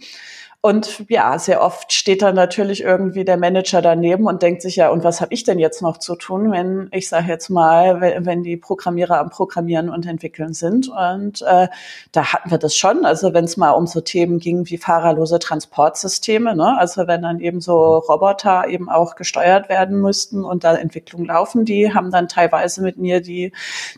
Und 0.62 1.06
ja, 1.08 1.38
sehr 1.38 1.62
oft 1.62 1.90
steht 1.90 2.20
dann 2.20 2.34
natürlich 2.34 2.82
irgendwie 2.82 3.24
der 3.24 3.38
Manager 3.38 3.80
daneben 3.80 4.26
und 4.26 4.42
denkt 4.42 4.60
sich 4.60 4.76
ja, 4.76 4.90
und 4.90 5.04
was 5.04 5.22
habe 5.22 5.32
ich 5.32 5.42
denn 5.42 5.58
jetzt 5.58 5.80
noch 5.80 5.96
zu 5.96 6.16
tun, 6.16 6.52
wenn 6.52 6.88
ich 6.92 7.08
sage 7.08 7.28
jetzt 7.28 7.48
mal, 7.48 8.02
wenn 8.02 8.42
die 8.42 8.58
Programmierer 8.58 9.18
am 9.20 9.30
Programmieren 9.30 9.88
und 9.88 10.04
Entwickeln 10.04 10.52
sind. 10.52 10.88
Und 10.90 11.40
äh, 11.40 11.68
da 12.12 12.32
hatten 12.34 12.50
wir 12.50 12.58
das 12.58 12.76
schon. 12.76 13.06
Also 13.06 13.32
wenn 13.32 13.46
es 13.46 13.56
mal 13.56 13.70
um 13.70 13.86
so 13.86 14.02
Themen 14.02 14.38
ging 14.38 14.68
wie 14.68 14.76
fahrerlose 14.76 15.38
Transportsysteme, 15.38 16.54
ne? 16.54 16.76
also 16.78 17.06
wenn 17.06 17.22
dann 17.22 17.40
eben 17.40 17.62
so 17.62 17.96
Roboter 17.96 18.68
eben 18.68 18.90
auch 18.90 19.14
gesteuert 19.14 19.70
werden 19.70 19.98
müssten 20.02 20.44
und 20.44 20.62
da 20.62 20.74
Entwicklungen 20.74 21.24
laufen, 21.24 21.64
die 21.64 21.94
haben 21.94 22.10
dann 22.10 22.28
teilweise 22.28 22.82
mit 22.82 22.98
mir 22.98 23.22
die, 23.22 23.52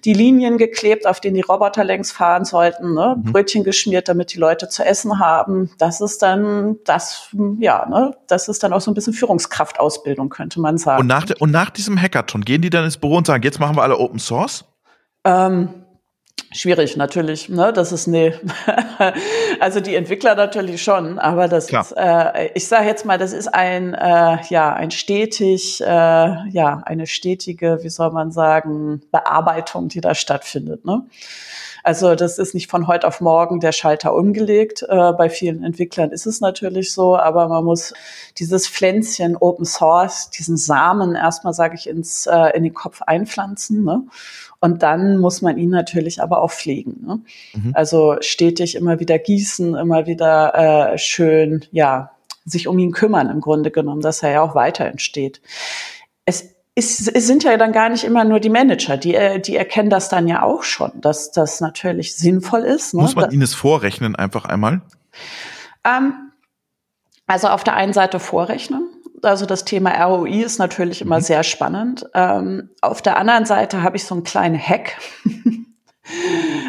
die 0.04 0.12
Linien 0.12 0.58
geklebt, 0.58 1.08
auf 1.08 1.18
denen 1.18 1.34
die 1.34 1.40
Roboter 1.40 1.82
längs 1.82 2.12
fahren 2.12 2.44
sollten, 2.44 2.94
ne? 2.94 3.16
Mhm. 3.16 3.32
Brötchen 3.32 3.64
geschmiert, 3.64 4.08
damit 4.08 4.32
die 4.32 4.38
Leute 4.38 4.68
zu 4.68 4.84
essen 4.84 5.18
haben. 5.18 5.70
Das 5.78 6.00
ist 6.00 6.22
dann 6.22 6.51
das, 6.84 7.28
ja, 7.58 7.86
ne, 7.88 8.16
das 8.28 8.48
ist 8.48 8.62
dann 8.62 8.72
auch 8.72 8.80
so 8.80 8.90
ein 8.90 8.94
bisschen 8.94 9.12
Führungskraftausbildung, 9.12 10.28
könnte 10.28 10.60
man 10.60 10.78
sagen. 10.78 11.00
Und 11.00 11.06
nach, 11.06 11.26
und 11.38 11.50
nach 11.50 11.70
diesem 11.70 12.00
Hackathon 12.00 12.42
gehen 12.42 12.62
die 12.62 12.70
dann 12.70 12.84
ins 12.84 12.96
Büro 12.96 13.16
und 13.16 13.26
sagen, 13.26 13.42
jetzt 13.42 13.60
machen 13.60 13.76
wir 13.76 13.82
alle 13.82 13.98
Open 13.98 14.18
Source? 14.18 14.64
Ähm, 15.24 15.82
Schwierig, 16.54 16.98
natürlich. 16.98 17.48
Ne? 17.48 17.72
Das 17.72 17.92
ist 17.92 18.06
nee. 18.06 18.34
also 19.60 19.80
die 19.80 19.94
Entwickler 19.94 20.34
natürlich 20.34 20.82
schon, 20.82 21.18
aber 21.18 21.48
das 21.48 21.68
Klar. 21.68 21.82
ist, 21.82 21.92
äh, 21.96 22.50
ich 22.54 22.68
sage 22.68 22.86
jetzt 22.86 23.06
mal, 23.06 23.16
das 23.16 23.32
ist 23.32 23.48
ein, 23.48 23.94
äh, 23.94 24.36
ja, 24.50 24.74
ein 24.74 24.90
stetig, 24.90 25.80
äh, 25.80 25.86
ja, 25.86 26.82
eine 26.84 27.06
stetige, 27.06 27.78
wie 27.82 27.88
soll 27.88 28.10
man 28.12 28.32
sagen, 28.32 29.00
Bearbeitung, 29.10 29.88
die 29.88 30.02
da 30.02 30.14
stattfindet. 30.14 30.84
Ne? 30.84 31.06
Also 31.82 32.14
das 32.14 32.38
ist 32.38 32.54
nicht 32.54 32.70
von 32.70 32.86
heute 32.86 33.06
auf 33.06 33.20
morgen 33.20 33.60
der 33.60 33.72
Schalter 33.72 34.14
umgelegt. 34.14 34.84
Äh, 34.88 35.12
bei 35.12 35.28
vielen 35.28 35.64
Entwicklern 35.64 36.10
ist 36.10 36.26
es 36.26 36.40
natürlich 36.40 36.92
so, 36.92 37.16
aber 37.16 37.48
man 37.48 37.64
muss 37.64 37.92
dieses 38.38 38.68
Pflänzchen 38.68 39.36
Open 39.36 39.64
Source, 39.64 40.30
diesen 40.30 40.56
Samen 40.56 41.14
erstmal, 41.14 41.54
sage 41.54 41.74
ich, 41.74 41.88
ins, 41.88 42.26
äh, 42.26 42.56
in 42.56 42.62
den 42.62 42.74
Kopf 42.74 43.02
einpflanzen. 43.02 43.84
Ne? 43.84 44.04
Und 44.60 44.82
dann 44.82 45.18
muss 45.18 45.42
man 45.42 45.58
ihn 45.58 45.70
natürlich 45.70 46.22
aber 46.22 46.40
auch 46.40 46.52
pflegen. 46.52 47.04
Ne? 47.04 47.20
Mhm. 47.54 47.72
Also 47.74 48.16
stetig 48.20 48.76
immer 48.76 49.00
wieder 49.00 49.18
gießen, 49.18 49.74
immer 49.74 50.06
wieder 50.06 50.92
äh, 50.92 50.98
schön, 50.98 51.64
ja, 51.72 52.12
sich 52.44 52.68
um 52.68 52.78
ihn 52.78 52.92
kümmern 52.92 53.30
im 53.30 53.40
Grunde 53.40 53.70
genommen, 53.70 54.00
dass 54.00 54.22
er 54.22 54.30
ja 54.30 54.42
auch 54.42 54.54
weiter 54.54 54.86
entsteht. 54.86 55.40
Es 56.24 56.51
ist, 56.74 57.14
es 57.14 57.26
sind 57.26 57.44
ja 57.44 57.56
dann 57.56 57.72
gar 57.72 57.88
nicht 57.88 58.04
immer 58.04 58.24
nur 58.24 58.40
die 58.40 58.48
Manager, 58.48 58.96
die, 58.96 59.14
äh, 59.14 59.38
die 59.40 59.56
erkennen 59.56 59.90
das 59.90 60.08
dann 60.08 60.26
ja 60.26 60.42
auch 60.42 60.62
schon, 60.62 60.92
dass 61.00 61.30
das 61.30 61.60
natürlich 61.60 62.16
sinnvoll 62.16 62.62
ist. 62.62 62.94
Ne? 62.94 63.02
Muss 63.02 63.14
man 63.14 63.30
ihnen 63.30 63.42
es 63.42 63.54
vorrechnen 63.54 64.16
einfach 64.16 64.46
einmal? 64.46 64.80
Ähm, 65.84 66.14
also 67.26 67.48
auf 67.48 67.64
der 67.64 67.76
einen 67.76 67.92
Seite 67.92 68.20
vorrechnen. 68.20 68.88
Also 69.22 69.46
das 69.46 69.64
Thema 69.64 69.90
ROI 70.02 70.42
ist 70.42 70.58
natürlich 70.58 71.00
immer 71.00 71.18
mhm. 71.18 71.22
sehr 71.22 71.42
spannend. 71.42 72.06
Ähm, 72.14 72.70
auf 72.80 73.02
der 73.02 73.18
anderen 73.18 73.44
Seite 73.44 73.82
habe 73.82 73.96
ich 73.96 74.04
so 74.04 74.14
einen 74.14 74.24
kleinen 74.24 74.58
Hack. 74.58 74.96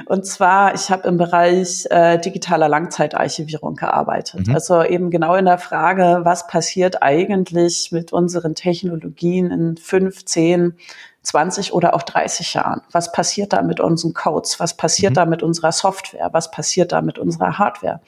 Und 0.05 0.25
zwar, 0.25 0.75
ich 0.75 0.91
habe 0.91 1.07
im 1.07 1.17
Bereich 1.17 1.85
äh, 1.89 2.19
digitaler 2.19 2.69
Langzeitarchivierung 2.69 3.75
gearbeitet. 3.75 4.47
Mhm. 4.47 4.53
Also 4.53 4.83
eben 4.83 5.09
genau 5.09 5.35
in 5.35 5.45
der 5.45 5.57
Frage, 5.57 6.21
was 6.23 6.47
passiert 6.47 7.01
eigentlich 7.01 7.91
mit 7.91 8.13
unseren 8.13 8.55
Technologien 8.55 9.51
in 9.51 9.77
fünf, 9.77 10.25
zehn, 10.25 10.75
20 11.23 11.73
oder 11.73 11.95
auch 11.95 12.03
30 12.03 12.53
Jahren? 12.53 12.81
Was 12.91 13.11
passiert 13.11 13.53
da 13.53 13.61
mit 13.61 13.79
unseren 13.79 14.13
Codes? 14.13 14.59
Was 14.59 14.75
passiert 14.75 15.11
mhm. 15.11 15.15
da 15.15 15.25
mit 15.25 15.41
unserer 15.41 15.71
Software? 15.71 16.29
Was 16.33 16.51
passiert 16.51 16.91
da 16.91 17.01
mit 17.01 17.17
unserer 17.17 17.57
Hardware? 17.57 18.01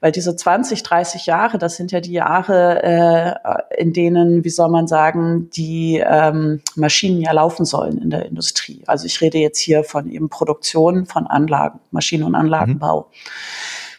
Weil 0.00 0.12
diese 0.12 0.36
20, 0.36 0.82
30 0.82 1.26
Jahre, 1.26 1.58
das 1.58 1.76
sind 1.76 1.92
ja 1.92 2.00
die 2.00 2.12
Jahre, 2.12 2.82
äh, 2.82 3.80
in 3.82 3.92
denen, 3.94 4.44
wie 4.44 4.50
soll 4.50 4.68
man 4.68 4.86
sagen, 4.86 5.50
die 5.50 6.02
ähm, 6.04 6.60
Maschinen 6.76 7.20
ja 7.22 7.32
laufen 7.32 7.64
sollen 7.64 8.00
in 8.00 8.10
der 8.10 8.26
Industrie. 8.26 8.82
Also 8.86 9.06
ich 9.06 9.20
rede 9.22 9.38
jetzt 9.38 9.58
hier 9.58 9.82
von 9.82 10.10
eben 10.10 10.28
Produktion 10.28 11.06
von 11.06 11.26
Anlagen, 11.26 11.80
Maschinen- 11.90 12.24
und 12.24 12.34
Anlagenbau. 12.34 13.08
Mhm. 13.10 13.16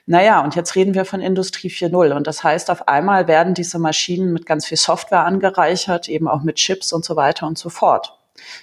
Naja, 0.06 0.44
und 0.44 0.56
jetzt 0.56 0.76
reden 0.76 0.94
wir 0.96 1.06
von 1.06 1.22
Industrie 1.22 1.70
4.0. 1.70 2.12
Und 2.12 2.28
das 2.28 2.44
heißt, 2.44 2.70
auf 2.70 2.88
einmal 2.88 3.28
werden 3.28 3.54
diese 3.54 3.80
Maschinen 3.80 4.34
mit 4.34 4.46
ganz 4.46 4.66
viel 4.66 4.78
Software 4.78 5.26
angereichert, 5.26 6.10
eben 6.10 6.28
auch 6.28 6.44
mit 6.44 6.58
Chips 6.58 6.92
und 6.92 7.06
so 7.06 7.16
weiter 7.16 7.48
und 7.48 7.58
so 7.58 7.70
fort 7.70 8.20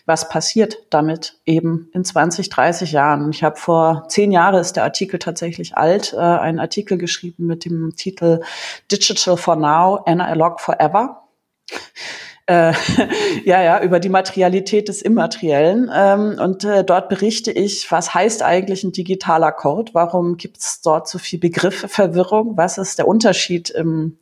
was 0.07 0.29
passiert 0.29 0.79
damit 0.91 1.39
eben 1.47 1.91
in 1.93 2.05
20, 2.05 2.49
30 2.49 2.93
Jahren. 2.93 3.31
Ich 3.31 3.43
habe 3.43 3.57
vor 3.57 4.05
zehn 4.09 4.33
Jahren, 4.33 4.61
ist 4.61 4.77
der 4.77 4.85
Artikel 4.85 5.19
tatsächlich 5.19 5.77
alt, 5.77 6.13
äh, 6.13 6.19
einen 6.19 6.59
Artikel 6.59 6.99
geschrieben 6.99 7.47
mit 7.47 7.65
dem 7.65 7.95
Titel 7.97 8.41
Digital 8.91 9.37
for 9.37 9.57
Now, 9.57 10.03
Analog 10.07 10.61
Forever. 10.61 11.23
Äh, 12.51 12.73
ja, 13.45 13.63
ja, 13.63 13.81
über 13.81 14.01
die 14.01 14.09
Materialität 14.09 14.89
des 14.89 15.03
Immateriellen. 15.03 15.89
Ähm, 15.95 16.37
und 16.41 16.65
äh, 16.65 16.83
dort 16.83 17.09
berichte 17.09 17.53
ich, 17.53 17.91
was 17.93 18.13
heißt 18.13 18.43
eigentlich 18.43 18.83
ein 18.83 18.91
digitaler 18.91 19.53
Code? 19.53 19.93
Warum 19.95 20.37
gibt 20.37 20.59
es 20.59 20.81
dort 20.81 21.09
so 21.09 21.19
viel 21.19 21.39
Begriffverwirrung? 21.39 22.57
Was 22.57 22.77
ist 22.77 22.99
der 22.99 23.07
Unterschied 23.07 23.71
im 23.71 24.19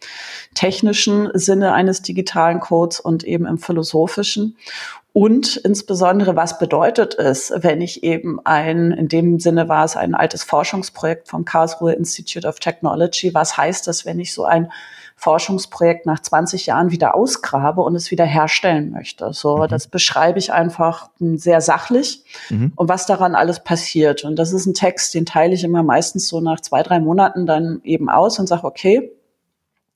technischen 0.55 1.31
Sinne 1.33 1.73
eines 1.73 2.03
digitalen 2.03 2.61
Codes 2.61 3.01
und 3.01 3.25
eben 3.25 3.47
im 3.47 3.57
philosophischen? 3.57 4.59
Und 5.19 5.57
insbesondere, 5.57 6.37
was 6.37 6.61
bedeutet 6.61 7.19
es, 7.19 7.53
wenn 7.53 7.81
ich 7.81 8.05
eben 8.05 8.39
ein, 8.45 8.93
in 8.93 9.09
dem 9.09 9.41
Sinne 9.41 9.69
war 9.69 9.85
es 9.85 9.97
ein 9.97 10.15
altes 10.15 10.45
Forschungsprojekt 10.45 11.27
vom 11.27 11.45
Karlsruhe 11.45 11.93
Institute 11.93 12.47
of 12.47 12.61
Technology, 12.61 13.35
was 13.35 13.57
heißt 13.57 13.89
das, 13.89 14.07
wenn 14.07 14.21
ich 14.21 14.33
so 14.33 14.45
ein 14.45 14.71
Forschungsprojekt 15.17 16.07
nach 16.07 16.23
20 16.23 16.67
Jahren 16.67 16.93
wieder 16.93 17.17
ausgrabe 17.17 17.81
und 17.81 17.97
es 17.97 18.13
wieder 18.13 18.27
herstellen 18.27 18.93
möchte. 18.93 19.33
So, 19.33 19.57
mhm. 19.57 19.67
das 19.67 19.89
beschreibe 19.89 20.39
ich 20.39 20.53
einfach 20.53 21.11
sehr 21.19 21.61
sachlich 21.61 22.23
mhm. 22.51 22.73
und 22.77 22.89
was 22.89 23.05
daran 23.07 23.35
alles 23.35 23.65
passiert. 23.65 24.23
Und 24.23 24.37
das 24.37 24.53
ist 24.53 24.67
ein 24.67 24.75
Text, 24.75 25.15
den 25.15 25.27
teile 25.27 25.53
ich 25.53 25.65
immer 25.65 25.83
meistens 25.83 26.29
so 26.29 26.41
nach 26.41 26.61
zwei, 26.61 26.85
drei 26.85 27.01
Monaten 27.01 27.45
dann 27.45 27.81
eben 27.83 28.09
aus 28.09 28.39
und 28.39 28.47
sage, 28.47 28.63
okay, 28.63 29.11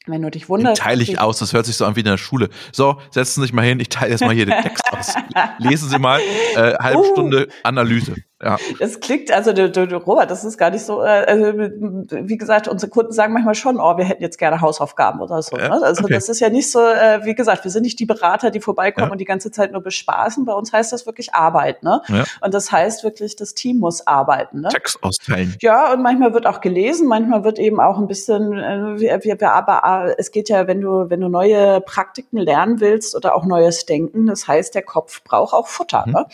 wenn 0.06 0.22
du 0.22 0.30
dich 0.30 0.48
wunderst. 0.48 0.80
Den 0.80 0.84
teile 0.84 1.02
ich 1.02 1.18
aus, 1.18 1.38
das 1.38 1.52
hört 1.52 1.66
sich 1.66 1.76
so 1.76 1.84
an 1.84 1.96
wie 1.96 2.00
in 2.00 2.06
der 2.06 2.18
Schule. 2.18 2.48
So, 2.72 3.00
setzen 3.10 3.40
Sie 3.40 3.46
sich 3.46 3.52
mal 3.52 3.64
hin, 3.64 3.80
ich 3.80 3.88
teile 3.88 4.10
jetzt 4.10 4.20
mal 4.20 4.34
hier 4.34 4.46
den 4.46 4.60
Text 4.62 4.82
aus. 4.92 5.14
Lesen 5.58 5.88
Sie 5.88 5.98
mal, 5.98 6.20
äh, 6.54 6.74
halbe 6.74 7.00
uh. 7.00 7.12
Stunde 7.12 7.48
Analyse. 7.62 8.16
Ja. 8.42 8.56
Das 8.80 8.98
klingt, 9.00 9.30
also 9.30 9.52
du, 9.52 9.70
du, 9.70 9.96
Robert, 9.98 10.30
das 10.30 10.44
ist 10.44 10.58
gar 10.58 10.70
nicht 10.70 10.84
so, 10.84 11.02
äh, 11.02 11.06
also, 11.06 11.52
wie 11.56 12.36
gesagt, 12.36 12.66
unsere 12.66 12.90
Kunden 12.90 13.12
sagen 13.12 13.32
manchmal 13.32 13.54
schon, 13.54 13.78
oh, 13.78 13.96
wir 13.96 14.04
hätten 14.04 14.22
jetzt 14.22 14.36
gerne 14.36 14.60
Hausaufgaben 14.60 15.20
oder 15.20 15.40
so. 15.42 15.56
Ne? 15.56 15.70
Also 15.70 16.04
okay. 16.04 16.14
das 16.14 16.28
ist 16.28 16.40
ja 16.40 16.48
nicht 16.48 16.70
so, 16.70 16.80
äh, 16.80 17.24
wie 17.24 17.34
gesagt, 17.34 17.62
wir 17.62 17.70
sind 17.70 17.82
nicht 17.82 18.00
die 18.00 18.06
Berater, 18.06 18.50
die 18.50 18.60
vorbeikommen 18.60 19.06
ja. 19.06 19.12
und 19.12 19.18
die 19.18 19.24
ganze 19.24 19.52
Zeit 19.52 19.70
nur 19.70 19.80
bespaßen. 19.80 20.44
Bei 20.44 20.54
uns 20.54 20.72
heißt 20.72 20.92
das 20.92 21.06
wirklich 21.06 21.34
Arbeit, 21.34 21.82
ne? 21.84 22.02
Ja. 22.08 22.24
Und 22.40 22.52
das 22.52 22.72
heißt 22.72 23.04
wirklich, 23.04 23.36
das 23.36 23.54
Team 23.54 23.78
muss 23.78 24.06
arbeiten. 24.06 24.62
Ne? 24.62 24.68
Text 24.70 24.98
austeilen. 25.02 25.56
Ja, 25.60 25.92
und 25.92 26.02
manchmal 26.02 26.34
wird 26.34 26.46
auch 26.46 26.60
gelesen, 26.60 27.06
manchmal 27.06 27.44
wird 27.44 27.60
eben 27.60 27.80
auch 27.80 27.98
ein 27.98 28.08
bisschen, 28.08 28.58
äh, 28.58 28.98
wir, 28.98 29.22
wir, 29.22 29.40
wir, 29.40 29.52
aber 29.52 30.08
äh, 30.08 30.14
es 30.18 30.32
geht 30.32 30.48
ja, 30.48 30.66
wenn 30.66 30.80
du, 30.80 31.10
wenn 31.10 31.20
du 31.20 31.28
neue 31.28 31.80
Praktiken 31.80 32.38
lernen 32.38 32.80
willst 32.80 33.14
oder 33.14 33.36
auch 33.36 33.44
neues 33.44 33.86
Denken, 33.86 34.26
das 34.26 34.48
heißt, 34.48 34.74
der 34.74 34.82
Kopf 34.82 35.22
braucht 35.22 35.54
auch 35.54 35.68
Futter. 35.68 36.04
Mhm. 36.06 36.12
Ne? 36.12 36.26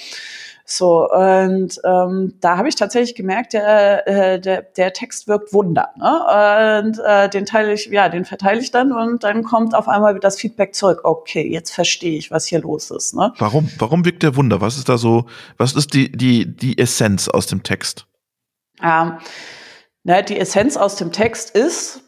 So, 0.71 1.09
und 1.11 1.81
ähm, 1.83 2.35
da 2.43 2.59
habe 2.59 2.69
ich 2.69 2.75
tatsächlich 2.75 3.15
gemerkt, 3.15 3.55
der, 3.55 4.07
äh, 4.07 4.39
der, 4.39 4.61
der 4.61 4.93
Text 4.93 5.27
wirkt 5.27 5.55
Wunder. 5.55 5.89
Ne? 5.97 6.83
Und 6.85 6.99
äh, 7.07 7.31
den 7.31 7.47
teile 7.47 7.73
ich, 7.73 7.87
ja, 7.87 8.11
den 8.11 8.27
verteile 8.27 8.61
ich 8.61 8.71
dann 8.71 8.93
und 8.93 9.25
dann 9.25 9.45
kommt 9.45 9.75
auf 9.75 9.89
einmal 9.89 10.21
das 10.21 10.39
Feedback 10.39 10.75
zurück. 10.75 11.01
Okay, 11.05 11.51
jetzt 11.51 11.71
verstehe 11.71 12.19
ich, 12.19 12.31
was 12.31 12.45
hier 12.45 12.61
los 12.61 12.91
ist. 12.91 13.15
Ne? 13.15 13.33
Warum? 13.39 13.71
Warum 13.79 14.05
wirkt 14.05 14.23
der 14.23 14.37
Wunder? 14.37 14.61
Was 14.61 14.77
ist 14.77 14.91
da 14.91 14.99
so, 14.99 15.25
was 15.57 15.73
ist 15.73 15.95
die, 15.95 16.13
die, 16.13 16.55
die 16.55 16.77
Essenz 16.77 17.29
aus 17.29 17.47
dem 17.47 17.63
Text? 17.63 18.07
Ähm, 18.83 19.15
na, 20.05 20.21
die 20.21 20.39
Essenz 20.39 20.77
aus 20.77 20.97
dem 20.97 21.13
Text 21.13 21.57
ist, 21.57 22.03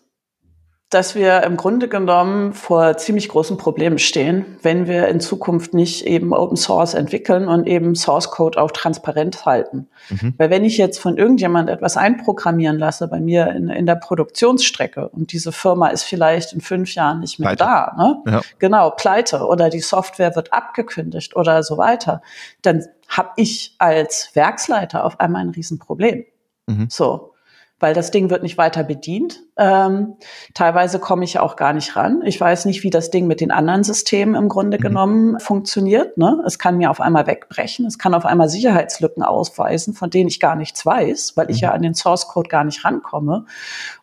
dass 0.90 1.14
wir 1.14 1.44
im 1.44 1.56
Grunde 1.56 1.86
genommen 1.86 2.52
vor 2.52 2.96
ziemlich 2.96 3.28
großen 3.28 3.56
Problemen 3.56 4.00
stehen, 4.00 4.44
wenn 4.62 4.88
wir 4.88 5.06
in 5.06 5.20
Zukunft 5.20 5.72
nicht 5.72 6.04
eben 6.04 6.34
Open 6.34 6.56
Source 6.56 6.94
entwickeln 6.94 7.46
und 7.46 7.68
eben 7.68 7.94
Source 7.94 8.32
Code 8.32 8.60
auch 8.60 8.72
transparent 8.72 9.46
halten. 9.46 9.88
Mhm. 10.08 10.34
Weil 10.36 10.50
wenn 10.50 10.64
ich 10.64 10.78
jetzt 10.78 10.98
von 10.98 11.16
irgendjemand 11.16 11.70
etwas 11.70 11.96
einprogrammieren 11.96 12.76
lasse 12.76 13.06
bei 13.06 13.20
mir 13.20 13.52
in, 13.52 13.68
in 13.68 13.86
der 13.86 13.94
Produktionsstrecke 13.94 15.08
und 15.08 15.32
diese 15.32 15.52
Firma 15.52 15.88
ist 15.88 16.02
vielleicht 16.02 16.52
in 16.52 16.60
fünf 16.60 16.92
Jahren 16.96 17.20
nicht 17.20 17.38
mehr 17.38 17.54
pleite. 17.54 17.64
da, 17.64 17.94
ne? 17.96 18.32
Ja. 18.32 18.40
genau, 18.58 18.90
pleite 18.90 19.46
oder 19.46 19.70
die 19.70 19.80
Software 19.80 20.34
wird 20.34 20.52
abgekündigt 20.52 21.36
oder 21.36 21.62
so 21.62 21.78
weiter, 21.78 22.20
dann 22.62 22.84
habe 23.06 23.30
ich 23.36 23.76
als 23.78 24.30
Werksleiter 24.34 25.04
auf 25.04 25.20
einmal 25.20 25.42
ein 25.42 25.50
Riesenproblem. 25.50 26.24
Mhm. 26.66 26.86
So, 26.88 27.30
weil 27.80 27.94
das 27.94 28.10
Ding 28.10 28.30
wird 28.30 28.42
nicht 28.42 28.58
weiter 28.58 28.84
bedient. 28.84 29.42
Ähm, 29.56 30.16
teilweise 30.54 30.98
komme 30.98 31.24
ich 31.24 31.34
ja 31.34 31.42
auch 31.42 31.56
gar 31.56 31.72
nicht 31.72 31.96
ran. 31.96 32.22
Ich 32.24 32.38
weiß 32.40 32.66
nicht, 32.66 32.82
wie 32.82 32.90
das 32.90 33.10
Ding 33.10 33.26
mit 33.26 33.40
den 33.40 33.50
anderen 33.50 33.82
Systemen 33.82 34.34
im 34.34 34.48
Grunde 34.48 34.76
mhm. 34.76 34.82
genommen 34.82 35.40
funktioniert. 35.40 36.18
Ne? 36.18 36.42
Es 36.46 36.58
kann 36.58 36.76
mir 36.76 36.90
auf 36.90 37.00
einmal 37.00 37.26
wegbrechen. 37.26 37.86
Es 37.86 37.98
kann 37.98 38.14
auf 38.14 38.26
einmal 38.26 38.50
Sicherheitslücken 38.50 39.22
ausweisen, 39.22 39.94
von 39.94 40.10
denen 40.10 40.28
ich 40.28 40.40
gar 40.40 40.56
nichts 40.56 40.84
weiß, 40.84 41.36
weil 41.36 41.46
mhm. 41.46 41.52
ich 41.52 41.60
ja 41.62 41.72
an 41.72 41.82
den 41.82 41.94
Source 41.94 42.28
Code 42.28 42.48
gar 42.48 42.64
nicht 42.64 42.84
rankomme. 42.84 43.46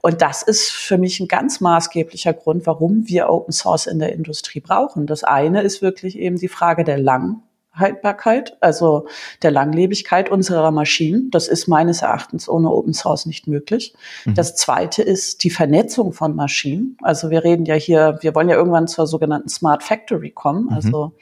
Und 0.01 0.21
das 0.21 0.41
ist 0.41 0.71
für 0.71 0.97
mich 0.97 1.19
ein 1.19 1.27
ganz 1.27 1.61
maßgeblicher 1.61 2.33
Grund, 2.33 2.65
warum 2.65 3.07
wir 3.07 3.29
Open 3.29 3.53
Source 3.53 3.85
in 3.85 3.99
der 3.99 4.13
Industrie 4.13 4.59
brauchen. 4.59 5.05
Das 5.05 5.23
eine 5.23 5.61
ist 5.61 5.83
wirklich 5.83 6.17
eben 6.17 6.37
die 6.37 6.47
Frage 6.49 6.83
der 6.83 6.97
Lang 6.97 7.43
Haltbarkeit, 7.79 8.57
also 8.61 9.07
der 9.41 9.51
Langlebigkeit 9.51 10.29
unserer 10.29 10.71
Maschinen. 10.71 11.31
Das 11.31 11.47
ist 11.47 11.67
meines 11.67 12.01
Erachtens 12.01 12.49
ohne 12.49 12.69
Open 12.71 12.93
Source 12.93 13.25
nicht 13.25 13.47
möglich. 13.47 13.93
Mhm. 14.25 14.35
Das 14.35 14.55
zweite 14.55 15.01
ist 15.03 15.43
die 15.43 15.49
Vernetzung 15.49 16.13
von 16.13 16.35
Maschinen. 16.35 16.97
Also 17.01 17.29
wir 17.29 17.43
reden 17.43 17.65
ja 17.65 17.75
hier, 17.75 18.17
wir 18.21 18.35
wollen 18.35 18.49
ja 18.49 18.55
irgendwann 18.55 18.87
zur 18.87 19.07
sogenannten 19.07 19.49
Smart 19.49 19.83
Factory 19.83 20.31
kommen, 20.31 20.65
mhm. 20.65 20.73
also 20.73 21.13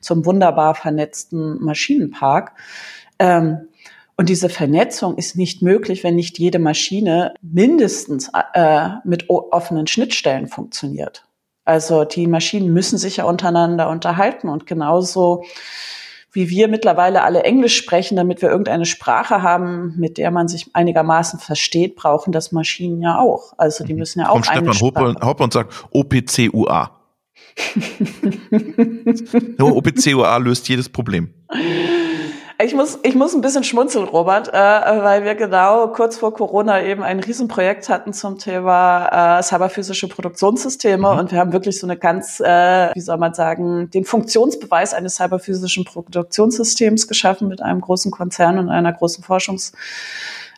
zum 0.00 0.24
wunderbar 0.24 0.74
vernetzten 0.74 1.62
Maschinenpark. 1.62 2.52
Ähm, 3.18 3.68
und 4.16 4.28
diese 4.28 4.48
Vernetzung 4.48 5.16
ist 5.16 5.36
nicht 5.36 5.62
möglich, 5.62 6.04
wenn 6.04 6.14
nicht 6.14 6.38
jede 6.38 6.58
Maschine 6.58 7.34
mindestens 7.40 8.30
äh, 8.54 8.88
mit 9.04 9.30
offenen 9.30 9.86
Schnittstellen 9.86 10.48
funktioniert. 10.48 11.24
Also 11.64 12.04
die 12.04 12.26
Maschinen 12.26 12.72
müssen 12.72 12.98
sich 12.98 13.18
ja 13.18 13.24
untereinander 13.24 13.88
unterhalten 13.88 14.48
und 14.48 14.66
genauso 14.66 15.44
wie 16.32 16.48
wir 16.48 16.68
mittlerweile 16.68 17.22
alle 17.22 17.42
Englisch 17.42 17.76
sprechen, 17.76 18.16
damit 18.16 18.40
wir 18.40 18.48
irgendeine 18.48 18.86
Sprache 18.86 19.42
haben, 19.42 19.94
mit 19.98 20.16
der 20.16 20.30
man 20.30 20.48
sich 20.48 20.70
einigermaßen 20.72 21.38
versteht, 21.38 21.94
brauchen 21.94 22.32
das 22.32 22.52
Maschinen 22.52 23.02
ja 23.02 23.18
auch. 23.18 23.52
Also 23.58 23.84
die 23.84 23.92
mhm. 23.92 23.98
müssen 23.98 24.20
ja 24.20 24.30
auch 24.30 24.32
Kommt 24.32 24.46
Stefan 24.46 24.80
Hoppe, 24.80 25.14
Hoppe 25.20 25.44
und 25.44 25.52
sagt 25.52 25.84
OPCUA. 25.90 26.90
OPCUA 29.60 30.36
löst 30.38 30.70
jedes 30.70 30.88
Problem. 30.88 31.34
Ich 32.62 32.74
muss, 32.74 32.98
ich 33.02 33.16
muss 33.16 33.34
ein 33.34 33.40
bisschen 33.40 33.64
schmunzeln, 33.64 34.06
Robert, 34.06 34.48
äh, 34.48 34.52
weil 34.52 35.24
wir 35.24 35.34
genau 35.34 35.88
kurz 35.88 36.18
vor 36.18 36.32
Corona 36.32 36.80
eben 36.82 37.02
ein 37.02 37.18
Riesenprojekt 37.18 37.88
hatten 37.88 38.12
zum 38.12 38.38
Thema 38.38 39.38
äh, 39.38 39.42
cyberphysische 39.42 40.06
Produktionssysteme 40.06 41.12
mhm. 41.12 41.18
und 41.18 41.32
wir 41.32 41.40
haben 41.40 41.52
wirklich 41.52 41.80
so 41.80 41.86
eine 41.86 41.96
ganz, 41.96 42.38
äh, 42.38 42.94
wie 42.94 43.00
soll 43.00 43.16
man 43.16 43.34
sagen, 43.34 43.90
den 43.90 44.04
Funktionsbeweis 44.04 44.94
eines 44.94 45.16
cyberphysischen 45.16 45.84
Produktionssystems 45.84 47.08
geschaffen 47.08 47.48
mit 47.48 47.60
einem 47.62 47.80
großen 47.80 48.12
Konzern 48.12 48.58
und 48.58 48.68
einer 48.68 48.92
großen 48.92 49.24
Forschungs 49.24 49.72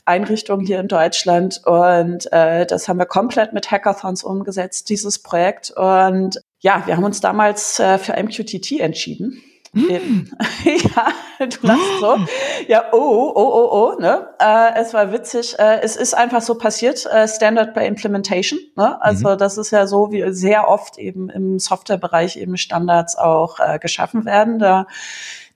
Einrichtung 0.04 0.60
hier 0.60 0.80
in 0.80 0.88
Deutschland. 0.88 1.62
Und 1.64 2.30
äh, 2.30 2.66
das 2.66 2.86
haben 2.86 2.98
wir 2.98 3.06
komplett 3.06 3.54
mit 3.54 3.70
Hackathons 3.70 4.22
umgesetzt, 4.22 4.90
dieses 4.90 5.20
Projekt. 5.20 5.70
Und 5.70 6.38
ja, 6.60 6.82
wir 6.84 6.96
haben 6.96 7.04
uns 7.04 7.22
damals 7.22 7.80
äh, 7.80 7.96
für 7.96 8.12
MQTT 8.22 8.80
entschieden. 8.80 9.42
Hm. 9.74 10.30
ja, 10.64 11.46
du 11.46 11.66
lachst 11.66 12.00
so. 12.00 12.18
Ja, 12.68 12.84
oh, 12.92 13.32
oh, 13.34 13.34
oh, 13.34 13.68
oh, 13.96 14.00
ne? 14.00 14.28
Äh, 14.38 14.80
es 14.80 14.94
war 14.94 15.12
witzig. 15.12 15.58
Äh, 15.58 15.80
es 15.82 15.96
ist 15.96 16.14
einfach 16.14 16.42
so 16.42 16.54
passiert, 16.54 17.04
äh, 17.06 17.26
Standard 17.26 17.74
by 17.74 17.84
Implementation. 17.84 18.60
Ne? 18.76 19.00
Also 19.02 19.30
mhm. 19.30 19.38
das 19.38 19.58
ist 19.58 19.72
ja 19.72 19.86
so, 19.86 20.12
wie 20.12 20.32
sehr 20.32 20.68
oft 20.68 20.98
eben 20.98 21.28
im 21.28 21.58
Softwarebereich 21.58 22.36
eben 22.36 22.56
Standards 22.56 23.16
auch 23.16 23.58
äh, 23.58 23.78
geschaffen 23.78 24.24
werden. 24.24 24.58
Da 24.58 24.86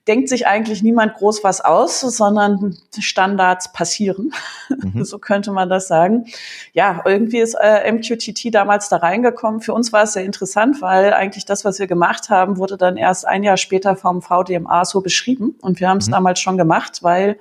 denkt 0.07 0.29
sich 0.29 0.47
eigentlich 0.47 0.81
niemand 0.81 1.13
groß 1.15 1.43
was 1.43 1.61
aus, 1.61 2.01
sondern 2.01 2.77
Standards 2.99 3.71
passieren. 3.73 4.33
Mhm. 4.69 5.03
so 5.05 5.19
könnte 5.19 5.51
man 5.51 5.69
das 5.69 5.87
sagen. 5.87 6.25
Ja, 6.73 7.01
irgendwie 7.05 7.39
ist 7.39 7.55
äh, 7.55 7.91
MQTT 7.91 8.53
damals 8.53 8.89
da 8.89 8.97
reingekommen. 8.97 9.61
Für 9.61 9.73
uns 9.73 9.93
war 9.93 10.03
es 10.03 10.13
sehr 10.13 10.25
interessant, 10.25 10.81
weil 10.81 11.13
eigentlich 11.13 11.45
das, 11.45 11.65
was 11.65 11.79
wir 11.79 11.87
gemacht 11.87 12.29
haben, 12.29 12.57
wurde 12.57 12.77
dann 12.77 12.97
erst 12.97 13.27
ein 13.27 13.43
Jahr 13.43 13.57
später 13.57 13.95
vom 13.95 14.21
VDMA 14.21 14.85
so 14.85 15.01
beschrieben. 15.01 15.55
Und 15.61 15.79
wir 15.79 15.89
haben 15.89 15.99
es 15.99 16.07
mhm. 16.07 16.13
damals 16.13 16.39
schon 16.39 16.57
gemacht, 16.57 17.03
weil 17.03 17.37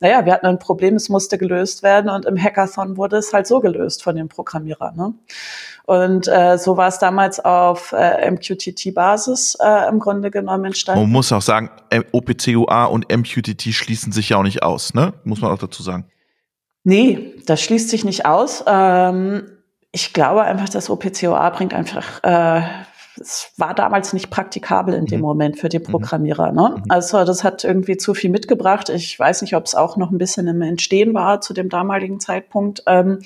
naja, 0.00 0.24
wir 0.24 0.32
hatten 0.32 0.46
ein 0.46 0.60
Problem, 0.60 0.94
es 0.94 1.08
musste 1.08 1.38
gelöst 1.38 1.82
werden 1.82 2.08
und 2.08 2.24
im 2.24 2.40
Hackathon 2.40 2.96
wurde 2.96 3.16
es 3.16 3.32
halt 3.32 3.48
so 3.48 3.58
gelöst 3.58 4.04
von 4.04 4.14
den 4.14 4.28
Programmierern. 4.28 4.96
Ne? 4.96 5.14
Und 5.88 6.28
äh, 6.28 6.58
so 6.58 6.76
war 6.76 6.88
es 6.88 6.98
damals 6.98 7.40
auf 7.40 7.94
äh, 7.96 8.30
MQTT-Basis 8.30 9.56
äh, 9.58 9.88
im 9.88 10.00
Grunde 10.00 10.30
genommen 10.30 10.66
entstanden. 10.66 11.00
Man 11.00 11.10
muss 11.10 11.32
auch 11.32 11.40
sagen, 11.40 11.70
OPCUA 12.12 12.84
und 12.84 13.10
MQTT 13.10 13.72
schließen 13.72 14.12
sich 14.12 14.28
ja 14.28 14.36
auch 14.36 14.42
nicht 14.42 14.62
aus, 14.62 14.92
ne? 14.92 15.14
Muss 15.24 15.40
man 15.40 15.50
auch 15.50 15.58
dazu 15.58 15.82
sagen. 15.82 16.04
Nee, 16.84 17.36
das 17.46 17.62
schließt 17.62 17.88
sich 17.88 18.04
nicht 18.04 18.26
aus. 18.26 18.62
Ähm, 18.66 19.44
ich 19.90 20.12
glaube 20.12 20.42
einfach, 20.42 20.68
das 20.68 20.90
OPCOA 20.90 21.48
bringt 21.48 21.72
einfach 21.72 22.22
äh, 22.22 22.60
es 23.20 23.52
war 23.56 23.74
damals 23.74 24.12
nicht 24.12 24.30
praktikabel 24.30 24.94
in 24.94 25.06
dem 25.06 25.20
mhm. 25.20 25.26
Moment 25.26 25.58
für 25.58 25.68
die 25.68 25.78
mhm. 25.78 25.84
Programmierer. 25.84 26.52
Ne? 26.52 26.76
Mhm. 26.76 26.82
Also 26.88 27.24
das 27.24 27.44
hat 27.44 27.64
irgendwie 27.64 27.96
zu 27.96 28.14
viel 28.14 28.30
mitgebracht. 28.30 28.88
Ich 28.88 29.18
weiß 29.18 29.42
nicht, 29.42 29.54
ob 29.54 29.64
es 29.64 29.74
auch 29.74 29.96
noch 29.96 30.10
ein 30.10 30.18
bisschen 30.18 30.46
im 30.48 30.62
Entstehen 30.62 31.14
war 31.14 31.40
zu 31.40 31.54
dem 31.54 31.68
damaligen 31.68 32.20
Zeitpunkt. 32.20 32.82
Ähm, 32.86 33.20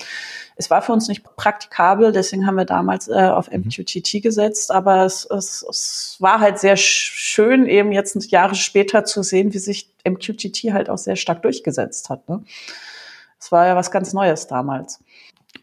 es 0.55 0.69
war 0.69 0.81
für 0.81 0.93
uns 0.93 1.07
nicht 1.07 1.23
praktikabel, 1.23 2.11
deswegen 2.11 2.45
haben 2.45 2.57
wir 2.57 2.65
damals 2.65 3.07
äh, 3.07 3.13
auf 3.13 3.49
MQTT 3.51 4.21
gesetzt, 4.21 4.71
aber 4.71 5.03
es, 5.03 5.25
es, 5.25 5.65
es 5.67 6.17
war 6.19 6.39
halt 6.39 6.59
sehr 6.59 6.77
schön, 6.77 7.65
eben 7.65 7.91
jetzt 7.91 8.31
Jahre 8.31 8.55
später 8.55 9.03
zu 9.03 9.23
sehen, 9.23 9.53
wie 9.53 9.59
sich 9.59 9.89
MQTT 10.07 10.71
halt 10.71 10.89
auch 10.89 10.99
sehr 10.99 11.15
stark 11.15 11.41
durchgesetzt 11.41 12.09
hat. 12.09 12.29
Ne? 12.29 12.43
Es 13.39 13.51
war 13.51 13.67
ja 13.67 13.75
was 13.75 13.91
ganz 13.91 14.13
Neues 14.13 14.47
damals. 14.47 14.99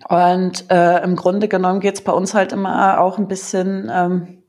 Und 0.09 0.71
äh, 0.71 1.03
im 1.03 1.17
Grunde 1.17 1.49
genommen 1.49 1.81
geht's 1.81 2.01
bei 2.01 2.13
uns 2.13 2.35
halt 2.35 2.53
immer 2.53 3.01
auch 3.01 3.19
ein 3.19 3.29
bisschen, 3.29 3.91
ähm, 3.93 4.41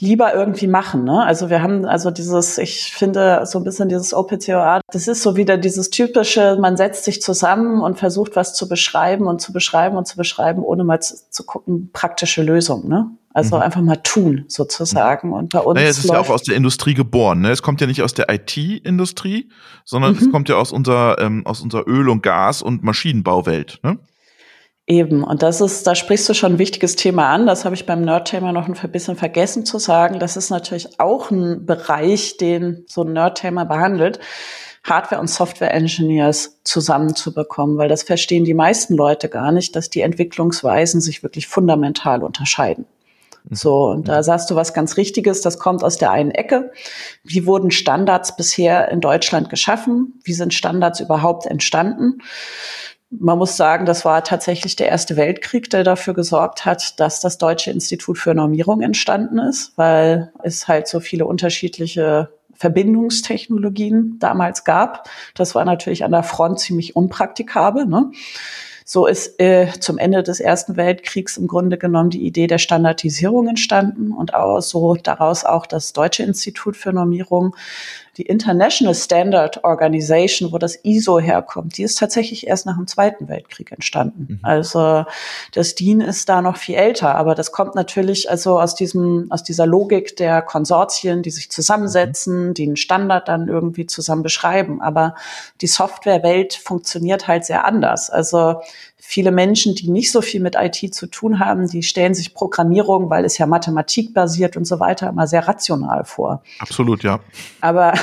lieber 0.00 0.34
irgendwie 0.34 0.66
machen. 0.66 1.04
Ne? 1.04 1.22
Also 1.24 1.50
wir 1.50 1.62
haben 1.62 1.84
also 1.84 2.10
dieses, 2.10 2.58
ich 2.58 2.92
finde 2.92 3.44
so 3.44 3.58
ein 3.58 3.64
bisschen 3.64 3.88
dieses 3.88 4.14
OPCOA, 4.14 4.80
das 4.90 5.08
ist 5.08 5.22
so 5.22 5.36
wieder 5.36 5.58
dieses 5.58 5.90
typische, 5.90 6.56
man 6.58 6.76
setzt 6.76 7.04
sich 7.04 7.20
zusammen 7.20 7.82
und 7.82 7.98
versucht 7.98 8.34
was 8.34 8.54
zu 8.54 8.68
beschreiben 8.68 9.26
und 9.26 9.40
zu 9.40 9.52
beschreiben 9.52 9.96
und 9.96 10.06
zu 10.06 10.16
beschreiben, 10.16 10.62
ohne 10.62 10.84
mal 10.84 11.00
zu, 11.00 11.16
zu 11.30 11.44
gucken, 11.44 11.90
praktische 11.92 12.42
Lösungen. 12.42 12.88
Ne? 12.88 13.10
Also 13.32 13.56
mhm. 13.56 13.62
einfach 13.62 13.82
mal 13.82 13.96
tun, 13.96 14.44
sozusagen. 14.48 15.32
Und 15.32 15.52
bei 15.52 15.60
uns. 15.60 15.76
Naja, 15.76 15.88
es 15.88 15.98
ist 15.98 16.10
ja 16.10 16.18
auch 16.18 16.30
aus 16.30 16.42
der 16.42 16.56
Industrie 16.56 16.94
geboren. 16.94 17.42
Ne? 17.42 17.50
Es 17.50 17.62
kommt 17.62 17.80
ja 17.80 17.86
nicht 17.86 18.02
aus 18.02 18.14
der 18.14 18.28
IT-Industrie, 18.28 19.50
sondern 19.84 20.14
mhm. 20.14 20.18
es 20.18 20.30
kommt 20.32 20.48
ja 20.48 20.56
aus 20.56 20.72
unserer, 20.72 21.18
ähm, 21.20 21.46
aus 21.46 21.60
unserer 21.60 21.86
Öl- 21.86 22.08
und 22.08 22.22
Gas- 22.22 22.62
und 22.62 22.82
Maschinenbauwelt. 22.82 23.80
Ne? 23.82 23.98
Eben, 24.90 25.22
und 25.22 25.44
das 25.44 25.60
ist, 25.60 25.86
da 25.86 25.94
sprichst 25.94 26.28
du 26.28 26.34
schon 26.34 26.54
ein 26.54 26.58
wichtiges 26.58 26.96
Thema 26.96 27.32
an. 27.32 27.46
Das 27.46 27.64
habe 27.64 27.76
ich 27.76 27.86
beim 27.86 28.02
Nerd-Thema 28.02 28.50
noch 28.50 28.66
ein 28.66 28.90
bisschen 28.90 29.14
vergessen 29.14 29.64
zu 29.64 29.78
sagen. 29.78 30.18
Das 30.18 30.36
ist 30.36 30.50
natürlich 30.50 30.98
auch 30.98 31.30
ein 31.30 31.64
Bereich, 31.64 32.38
den 32.38 32.84
so 32.88 33.04
ein 33.04 33.12
Nerd-Thema 33.12 33.62
behandelt. 33.62 34.18
Hardware- 34.82 35.20
und 35.20 35.28
Software-Engineers 35.28 36.58
zusammenzubekommen, 36.64 37.78
weil 37.78 37.88
das 37.88 38.02
verstehen 38.02 38.44
die 38.44 38.52
meisten 38.52 38.94
Leute 38.94 39.28
gar 39.28 39.52
nicht, 39.52 39.76
dass 39.76 39.90
die 39.90 40.00
Entwicklungsweisen 40.00 41.00
sich 41.00 41.22
wirklich 41.22 41.46
fundamental 41.46 42.24
unterscheiden. 42.24 42.86
Mhm. 43.44 43.54
So, 43.54 43.90
und 43.90 44.08
da 44.08 44.24
sagst 44.24 44.50
du 44.50 44.56
was 44.56 44.74
ganz 44.74 44.96
Richtiges, 44.96 45.40
das 45.40 45.60
kommt 45.60 45.84
aus 45.84 45.98
der 45.98 46.10
einen 46.10 46.32
Ecke. 46.32 46.72
Wie 47.22 47.46
wurden 47.46 47.70
Standards 47.70 48.34
bisher 48.34 48.90
in 48.90 49.00
Deutschland 49.00 49.50
geschaffen? 49.50 50.20
Wie 50.24 50.32
sind 50.32 50.52
Standards 50.52 50.98
überhaupt 50.98 51.46
entstanden? 51.46 52.22
Man 53.10 53.38
muss 53.38 53.56
sagen, 53.56 53.86
das 53.86 54.04
war 54.04 54.22
tatsächlich 54.22 54.76
der 54.76 54.88
Erste 54.88 55.16
Weltkrieg, 55.16 55.68
der 55.70 55.82
dafür 55.82 56.14
gesorgt 56.14 56.64
hat, 56.64 57.00
dass 57.00 57.20
das 57.20 57.38
Deutsche 57.38 57.70
Institut 57.70 58.18
für 58.18 58.34
Normierung 58.34 58.80
entstanden 58.82 59.38
ist, 59.38 59.72
weil 59.76 60.32
es 60.42 60.68
halt 60.68 60.86
so 60.86 61.00
viele 61.00 61.26
unterschiedliche 61.26 62.30
Verbindungstechnologien 62.54 64.18
damals 64.20 64.64
gab. 64.64 65.08
Das 65.34 65.54
war 65.54 65.64
natürlich 65.64 66.04
an 66.04 66.12
der 66.12 66.22
Front 66.22 66.60
ziemlich 66.60 66.94
unpraktikabel. 66.94 67.86
Ne? 67.86 68.12
So 68.84 69.06
ist 69.06 69.40
äh, 69.40 69.68
zum 69.80 69.98
Ende 69.98 70.22
des 70.22 70.40
Ersten 70.40 70.76
Weltkriegs 70.76 71.36
im 71.36 71.46
Grunde 71.46 71.78
genommen 71.78 72.10
die 72.10 72.26
Idee 72.26 72.46
der 72.46 72.58
Standardisierung 72.58 73.48
entstanden 73.48 74.12
und 74.12 74.34
auch 74.34 74.60
so 74.60 74.94
daraus 74.94 75.44
auch 75.44 75.66
das 75.66 75.92
Deutsche 75.92 76.22
Institut 76.22 76.76
für 76.76 76.92
Normierung, 76.92 77.56
die 78.20 78.26
International 78.26 78.94
Standard 78.94 79.64
Organization, 79.64 80.52
wo 80.52 80.58
das 80.58 80.78
ISO 80.84 81.18
herkommt, 81.18 81.78
die 81.78 81.84
ist 81.84 81.98
tatsächlich 81.98 82.46
erst 82.46 82.66
nach 82.66 82.76
dem 82.76 82.86
Zweiten 82.86 83.28
Weltkrieg 83.28 83.72
entstanden. 83.72 84.26
Mhm. 84.28 84.38
Also 84.42 85.06
das 85.54 85.74
DIN 85.74 86.02
ist 86.02 86.28
da 86.28 86.42
noch 86.42 86.58
viel 86.58 86.74
älter, 86.74 87.14
aber 87.14 87.34
das 87.34 87.50
kommt 87.50 87.74
natürlich 87.74 88.28
also 88.28 88.60
aus 88.60 88.74
diesem, 88.74 89.28
aus 89.30 89.42
dieser 89.42 89.64
Logik 89.64 90.16
der 90.16 90.42
Konsortien, 90.42 91.22
die 91.22 91.30
sich 91.30 91.50
zusammensetzen, 91.50 92.48
mhm. 92.48 92.54
die 92.54 92.64
einen 92.64 92.76
Standard 92.76 93.26
dann 93.28 93.48
irgendwie 93.48 93.86
zusammen 93.86 94.22
beschreiben. 94.22 94.82
Aber 94.82 95.14
die 95.62 95.66
Softwarewelt 95.66 96.52
funktioniert 96.52 97.26
halt 97.26 97.46
sehr 97.46 97.64
anders. 97.64 98.10
Also 98.10 98.60
viele 99.00 99.32
Menschen, 99.32 99.74
die 99.74 99.90
nicht 99.90 100.12
so 100.12 100.20
viel 100.20 100.40
mit 100.40 100.56
IT 100.56 100.94
zu 100.94 101.06
tun 101.06 101.40
haben, 101.40 101.66
die 101.68 101.82
stellen 101.82 102.14
sich 102.14 102.34
Programmierung, 102.34 103.10
weil 103.10 103.24
es 103.24 103.38
ja 103.38 103.46
Mathematik 103.46 104.14
basiert 104.14 104.56
und 104.56 104.66
so 104.66 104.78
weiter, 104.78 105.08
immer 105.08 105.26
sehr 105.26 105.48
rational 105.48 106.04
vor. 106.04 106.42
Absolut, 106.58 107.02
ja. 107.02 107.20
Aber 107.60 107.94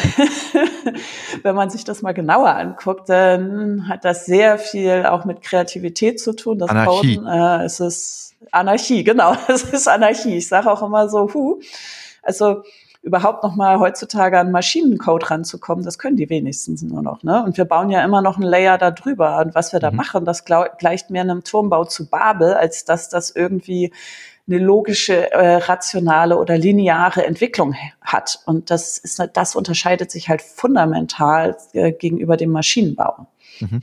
wenn 1.43 1.55
man 1.55 1.69
sich 1.69 1.83
das 1.83 2.01
mal 2.01 2.13
genauer 2.13 2.49
anguckt, 2.55 3.09
dann 3.09 3.87
hat 3.87 4.05
das 4.05 4.25
sehr 4.25 4.57
viel 4.57 5.05
auch 5.05 5.23
mit 5.23 5.41
Kreativität 5.41 6.19
zu 6.19 6.33
tun. 6.33 6.59
Das 6.59 6.69
Anarchie. 6.69 7.17
Coden, 7.17 7.27
äh, 7.27 7.63
es 7.63 7.79
ist 7.79 8.35
Anarchie, 8.51 9.03
genau. 9.03 9.35
Es 9.47 9.63
ist 9.63 9.87
Anarchie. 9.87 10.37
Ich 10.37 10.47
sage 10.47 10.71
auch 10.71 10.81
immer 10.81 11.09
so, 11.09 11.33
hu. 11.33 11.59
Also 12.21 12.63
überhaupt 13.07 13.43
noch 13.43 13.55
mal 13.55 13.79
heutzutage 13.79 14.37
an 14.37 14.51
Maschinencode 14.51 15.31
ranzukommen, 15.31 15.83
das 15.83 15.97
können 15.97 16.17
die 16.17 16.29
wenigstens 16.29 16.83
nur 16.83 17.01
noch. 17.01 17.23
Ne? 17.23 17.43
Und 17.43 17.57
wir 17.57 17.65
bauen 17.65 17.89
ja 17.89 18.03
immer 18.03 18.21
noch 18.21 18.35
einen 18.35 18.45
Layer 18.45 18.77
da 18.77 18.91
drüber. 18.91 19.39
Und 19.39 19.55
was 19.55 19.73
wir 19.73 19.79
da 19.79 19.89
mhm. 19.89 19.97
machen, 19.97 20.25
das 20.25 20.45
gleicht 20.45 21.09
mehr 21.09 21.23
einem 21.23 21.43
Turmbau 21.43 21.85
zu 21.85 22.09
Babel, 22.09 22.53
als 22.53 22.85
dass 22.85 23.09
das 23.09 23.31
irgendwie 23.31 23.93
eine 24.47 24.59
logische, 24.59 25.31
äh, 25.31 25.55
rationale 25.55 26.37
oder 26.37 26.57
lineare 26.57 27.25
Entwicklung 27.25 27.75
hat. 28.01 28.39
Und 28.45 28.69
das 28.69 28.97
ist, 28.97 29.21
das 29.33 29.55
unterscheidet 29.55 30.11
sich 30.11 30.29
halt 30.29 30.41
fundamental 30.41 31.57
äh, 31.73 31.91
gegenüber 31.91 32.37
dem 32.37 32.51
Maschinenbau. 32.51 33.27
Mhm. 33.59 33.81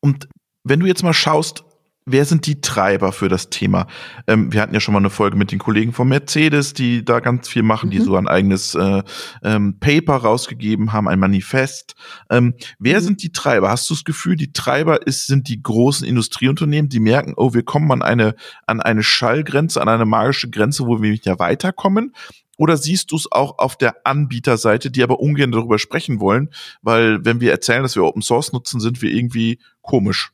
Und 0.00 0.28
wenn 0.64 0.80
du 0.80 0.86
jetzt 0.86 1.02
mal 1.02 1.12
schaust, 1.12 1.64
wer 2.04 2.24
sind 2.24 2.46
die 2.46 2.60
Treiber 2.60 3.12
für 3.12 3.28
das 3.28 3.50
Thema? 3.50 3.86
Ähm, 4.26 4.52
wir 4.52 4.60
hatten 4.60 4.74
ja 4.74 4.80
schon 4.80 4.92
mal 4.92 4.98
eine 4.98 5.10
Folge 5.10 5.36
mit 5.36 5.52
den 5.52 5.58
Kollegen 5.58 5.92
von 5.92 6.08
Mercedes, 6.08 6.74
die 6.74 7.04
da 7.04 7.20
ganz 7.20 7.48
viel 7.48 7.62
machen, 7.62 7.86
mhm. 7.86 7.90
die 7.92 8.00
so 8.00 8.16
ein 8.16 8.28
eigenes 8.28 8.74
äh, 8.74 9.02
ähm, 9.42 9.78
Paper 9.78 10.16
rausgegeben 10.16 10.92
haben, 10.92 11.08
ein 11.08 11.18
Manifest. 11.18 11.94
Ähm, 12.30 12.54
wer 12.78 13.00
mhm. 13.00 13.04
sind 13.04 13.22
die 13.22 13.32
Treiber? 13.32 13.70
Hast 13.70 13.88
du 13.88 13.94
das 13.94 14.04
Gefühl, 14.04 14.36
die 14.36 14.52
Treiber 14.52 15.06
ist, 15.06 15.26
sind 15.26 15.48
die 15.48 15.62
großen 15.62 16.06
Industrieunternehmen, 16.06 16.88
die 16.88 17.00
merken, 17.00 17.34
oh, 17.36 17.54
wir 17.54 17.62
kommen 17.62 17.90
an 17.92 18.02
eine, 18.02 18.34
an 18.66 18.80
eine 18.80 19.02
Schallgrenze, 19.02 19.80
an 19.80 19.88
eine 19.88 20.04
magische 20.04 20.50
Grenze, 20.50 20.86
wo 20.86 21.00
wir 21.00 21.10
nicht 21.10 21.26
mehr 21.26 21.38
weiterkommen? 21.38 22.14
Oder 22.58 22.76
siehst 22.76 23.10
du 23.10 23.16
es 23.16 23.30
auch 23.32 23.58
auf 23.58 23.76
der 23.76 24.06
Anbieterseite, 24.06 24.90
die 24.90 25.02
aber 25.02 25.20
ungern 25.20 25.52
darüber 25.52 25.78
sprechen 25.78 26.20
wollen, 26.20 26.50
weil 26.82 27.24
wenn 27.24 27.40
wir 27.40 27.50
erzählen, 27.50 27.82
dass 27.82 27.96
wir 27.96 28.04
Open 28.04 28.22
Source 28.22 28.52
nutzen, 28.52 28.78
sind 28.78 29.02
wir 29.02 29.10
irgendwie 29.10 29.58
komisch? 29.80 30.32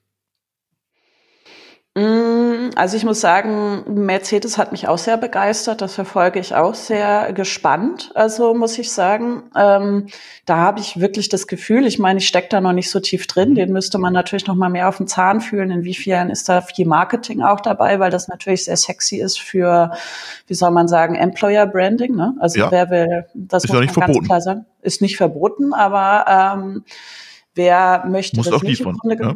Mm, 1.98 2.70
also 2.76 2.96
ich 2.96 3.04
muss 3.04 3.20
sagen, 3.20 3.82
Mercedes 4.04 4.56
hat 4.56 4.70
mich 4.70 4.86
auch 4.86 4.98
sehr 4.98 5.16
begeistert. 5.16 5.80
Das 5.80 5.94
verfolge 5.94 6.38
ich 6.38 6.54
auch 6.54 6.74
sehr 6.74 7.32
gespannt. 7.32 8.12
Also 8.14 8.54
muss 8.54 8.78
ich 8.78 8.92
sagen, 8.92 9.42
ähm, 9.56 10.06
da 10.46 10.58
habe 10.58 10.78
ich 10.78 11.00
wirklich 11.00 11.28
das 11.28 11.48
Gefühl. 11.48 11.86
Ich 11.86 11.98
meine, 11.98 12.20
ich 12.20 12.28
stecke 12.28 12.48
da 12.50 12.60
noch 12.60 12.72
nicht 12.72 12.90
so 12.90 13.00
tief 13.00 13.26
drin. 13.26 13.56
Den 13.56 13.72
müsste 13.72 13.98
man 13.98 14.12
natürlich 14.12 14.46
noch 14.46 14.54
mal 14.54 14.68
mehr 14.68 14.88
auf 14.88 14.98
den 14.98 15.08
Zahn 15.08 15.40
fühlen. 15.40 15.72
Inwiefern 15.72 16.30
ist 16.30 16.48
da 16.48 16.60
viel 16.60 16.86
Marketing 16.86 17.42
auch 17.42 17.60
dabei, 17.60 17.98
weil 17.98 18.12
das 18.12 18.28
natürlich 18.28 18.66
sehr 18.66 18.76
sexy 18.76 19.16
ist 19.16 19.40
für, 19.40 19.90
wie 20.46 20.54
soll 20.54 20.70
man 20.70 20.86
sagen, 20.86 21.16
Employer 21.16 21.66
Branding. 21.66 22.14
Ne? 22.14 22.34
Also 22.38 22.60
ja. 22.60 22.70
wer 22.70 22.90
will, 22.90 23.26
das 23.34 23.64
ist 23.64 23.72
muss 23.72 23.96
man 23.96 24.12
ganz 24.12 24.24
klar 24.24 24.40
sagen, 24.40 24.66
ist 24.82 25.02
nicht 25.02 25.16
verboten, 25.16 25.72
aber 25.72 26.54
ähm, 26.56 26.84
Wer 27.58 28.04
möchte 28.06 28.36
Muss 28.36 28.46
das 28.46 28.54
auch 28.54 28.62
nicht? 28.62 28.78
Liefern, 28.78 29.00
ja? 29.04 29.34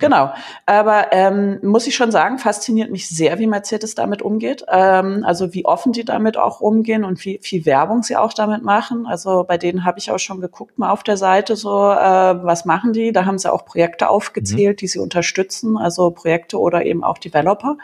Genau. 0.00 0.32
Aber 0.66 1.12
ähm, 1.12 1.60
muss 1.62 1.86
ich 1.86 1.94
schon 1.94 2.10
sagen, 2.10 2.40
fasziniert 2.40 2.90
mich 2.90 3.08
sehr, 3.08 3.38
wie 3.38 3.46
Mercedes 3.46 3.94
damit 3.94 4.22
umgeht. 4.22 4.64
Ähm, 4.66 5.22
also 5.24 5.54
wie 5.54 5.64
offen 5.64 5.92
die 5.92 6.04
damit 6.04 6.36
auch 6.36 6.60
umgehen 6.60 7.04
und 7.04 7.24
wie 7.24 7.38
viel 7.40 7.64
Werbung 7.66 8.02
sie 8.02 8.16
auch 8.16 8.32
damit 8.32 8.64
machen. 8.64 9.06
Also 9.06 9.44
bei 9.44 9.56
denen 9.56 9.84
habe 9.84 10.00
ich 10.00 10.10
auch 10.10 10.18
schon 10.18 10.40
geguckt 10.40 10.80
mal 10.80 10.90
auf 10.90 11.04
der 11.04 11.16
Seite 11.16 11.54
so, 11.54 11.70
äh, 11.70 12.44
was 12.44 12.64
machen 12.64 12.92
die? 12.92 13.12
Da 13.12 13.24
haben 13.24 13.38
sie 13.38 13.52
auch 13.52 13.64
Projekte 13.64 14.08
aufgezählt, 14.08 14.78
mhm. 14.78 14.80
die 14.80 14.88
sie 14.88 14.98
unterstützen, 14.98 15.78
also 15.78 16.10
Projekte 16.10 16.58
oder 16.58 16.84
eben 16.84 17.04
auch 17.04 17.18
Developer. 17.18 17.76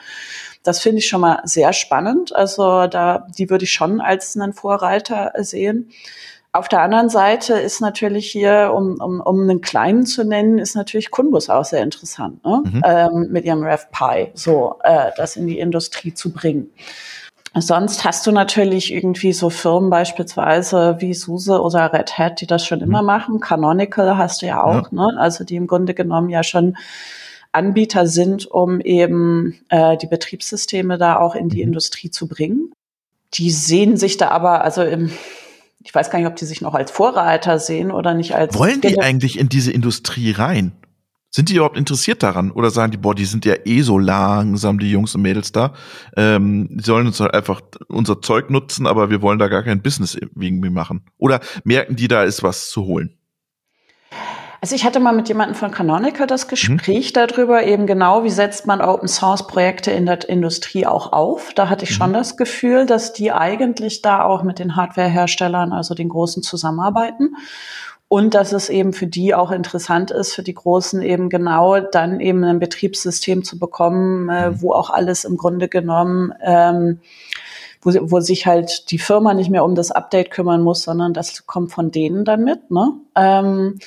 Das 0.65 0.81
finde 0.81 0.99
ich 0.99 1.07
schon 1.07 1.21
mal 1.21 1.43
sehr 1.45 1.73
spannend. 1.73 2.35
Also 2.35 2.89
da, 2.89 3.29
die 3.39 3.51
würde 3.51 3.63
ich 3.63 3.73
schon 3.73 4.01
als 4.01 4.37
einen 4.37 4.53
Vorreiter 4.53 5.33
sehen. 5.37 5.91
Auf 6.57 6.69
der 6.69 6.81
anderen 6.81 7.11
Seite 7.11 7.53
ist 7.53 7.83
natürlich 7.83 8.31
hier, 8.31 8.73
um, 8.75 8.99
um, 8.99 9.21
um 9.21 9.43
einen 9.43 9.61
kleinen 9.61 10.07
zu 10.07 10.25
nennen, 10.25 10.59
ist 10.59 10.75
natürlich 10.75 11.11
Kunbus 11.11 11.51
auch 11.51 11.67
sehr 11.67 11.83
interessant, 11.83 12.43
ne? 12.47 12.63
Mhm. 12.65 12.83
Ähm, 12.83 13.27
mit 13.31 13.45
ihrem 13.45 13.63
RevPi, 13.63 14.31
so 14.33 14.77
äh, 14.83 15.11
das 15.19 15.37
in 15.37 15.47
die 15.47 15.59
Industrie 15.59 16.15
zu 16.15 16.33
bringen. 16.33 16.71
Sonst 17.55 18.05
hast 18.05 18.27
du 18.27 18.33
natürlich 18.33 18.91
irgendwie 18.91 19.35
so 19.35 19.51
Firmen 19.51 19.91
beispielsweise 19.91 20.97
wie 21.01 21.13
SUSE 21.13 21.61
oder 21.61 21.93
Red 21.93 22.17
Hat, 22.17 22.41
die 22.41 22.47
das 22.47 22.65
schon 22.65 22.81
immer 22.81 23.03
mhm. 23.03 23.07
machen. 23.07 23.41
Canonical 23.41 24.17
hast 24.17 24.41
du 24.41 24.47
ja 24.47 24.63
auch, 24.63 24.91
ja. 24.93 25.09
ne? 25.13 25.19
Also 25.19 25.45
die 25.45 25.57
im 25.57 25.67
Grunde 25.67 25.93
genommen 25.93 26.31
ja 26.31 26.43
schon 26.43 26.79
Anbieter 27.53 28.07
sind, 28.07 28.47
um 28.47 28.81
eben 28.81 29.61
äh, 29.69 29.99
die 29.99 30.07
Betriebssysteme 30.07 30.97
da 30.97 31.19
auch 31.19 31.35
in 31.35 31.51
die 31.51 31.59
mhm. 31.59 31.69
Industrie 31.69 32.11
zu 32.11 32.27
bringen. 32.29 32.73
Die 33.35 33.51
sehen 33.51 33.99
sich 33.99 34.17
da 34.17 34.29
aber, 34.29 34.65
also 34.65 34.83
im 34.83 35.11
ich 35.87 35.95
weiß 35.95 36.11
gar 36.11 36.19
nicht, 36.19 36.27
ob 36.27 36.35
die 36.35 36.47
sich 36.47 36.61
noch 36.61 36.75
als 36.75 36.91
Vorreiter 36.91 37.61
sehen 37.61 37.93
oder 37.93 38.13
nicht 38.13 38.35
als. 38.35 38.59
Wollen 38.59 38.81
die 38.81 39.01
eigentlich 39.01 39.39
in 39.39 39.49
diese 39.49 39.71
Industrie 39.71 40.33
rein? 40.33 40.73
Sind 41.31 41.49
die 41.49 41.55
überhaupt 41.55 41.77
interessiert 41.77 42.25
daran? 42.25 42.51
Oder 42.51 42.71
sagen 42.71 42.91
die, 42.91 42.97
boah, 42.97 43.15
die 43.15 43.25
sind 43.25 43.45
ja 43.45 43.55
eh 43.65 43.83
so 43.83 43.97
langsam, 43.97 44.81
die 44.81 44.91
Jungs 44.91 45.15
und 45.15 45.23
Mädels 45.23 45.53
da. 45.53 45.75
Ähm, 46.17 46.67
die 46.73 46.83
sollen 46.83 47.07
uns 47.07 47.21
halt 47.21 47.35
einfach 47.35 47.61
unser 47.87 48.21
Zeug 48.21 48.51
nutzen, 48.51 48.89
aber 48.89 49.11
wir 49.11 49.23
wollen 49.23 49.39
da 49.39 49.47
gar 49.47 49.63
kein 49.63 49.81
Business 49.81 50.17
irgendwie 50.17 50.71
machen. 50.71 51.03
Oder 51.19 51.41
merken 51.63 51.95
die, 51.95 52.09
da 52.09 52.25
ist 52.25 52.43
was 52.43 52.71
zu 52.71 52.85
holen? 52.85 53.17
Also 54.61 54.75
ich 54.75 54.85
hatte 54.85 55.01
mal 55.01 55.13
mit 55.13 55.29
jemandem 55.29 55.55
von 55.55 55.71
Canonical 55.71 56.27
das 56.27 56.47
mhm. 56.47 56.51
Gespräch 56.51 57.11
mhm. 57.11 57.15
darüber, 57.15 57.65
eben 57.65 57.87
genau, 57.87 58.25
wie 58.25 58.31
setzt 58.31 58.67
man 58.67 58.81
Open 58.81 59.09
Source 59.09 59.47
Projekte 59.47 59.91
in 59.91 60.07
der 60.07 60.29
Industrie 60.29 60.87
auch 60.87 61.13
auf. 61.13 61.53
Da 61.55 61.69
hatte 61.69 61.85
ich 61.85 61.91
mhm. 61.91 61.95
schon 61.95 62.13
das 62.13 62.37
Gefühl, 62.37 62.87
dass 62.87 63.13
die 63.13 63.33
eigentlich 63.33 64.03
da 64.03 64.25
auch 64.25 64.43
mit 64.43 64.59
den 64.59 64.77
Hardwareherstellern, 64.77 65.73
also 65.73 65.95
den 65.95 66.09
großen 66.09 66.43
zusammenarbeiten. 66.43 67.37
Und 68.09 68.35
dass 68.35 68.53
es 68.53 68.69
eben 68.69 68.93
für 68.93 69.09
die 69.09 69.35
auch 69.35 69.51
interessant 69.51 70.13
ist, 70.13 70.33
für 70.33 70.45
die 70.45 70.55
Großen 70.55 71.03
eben 71.03 71.29
genau 71.29 71.81
dann 71.81 72.21
eben 72.21 72.45
ein 72.45 72.61
Betriebssystem 72.61 73.43
zu 73.43 73.59
bekommen, 73.59 74.29
äh, 74.29 74.51
mhm. 74.51 74.63
wo 74.63 74.73
auch 74.73 74.91
alles 74.91 75.25
im 75.25 75.37
Grunde 75.37 75.69
genommen 75.69 76.33
ähm, 76.41 77.01
wo, 77.87 77.93
wo 78.11 78.21
sich 78.21 78.47
halt 78.47 78.91
die 78.91 78.99
Firma 78.99 79.33
nicht 79.33 79.51
mehr 79.51 79.65
um 79.65 79.75
das 79.75 79.91
Update 79.93 80.31
kümmern 80.31 80.63
muss, 80.63 80.83
sondern 80.83 81.15
das 81.15 81.47
kommt 81.47 81.73
von 81.73 81.91
denen 81.91 82.25
dann 82.25 82.45
mit. 82.45 82.71
Ne? 82.71 82.93
Ähm, 83.15 83.79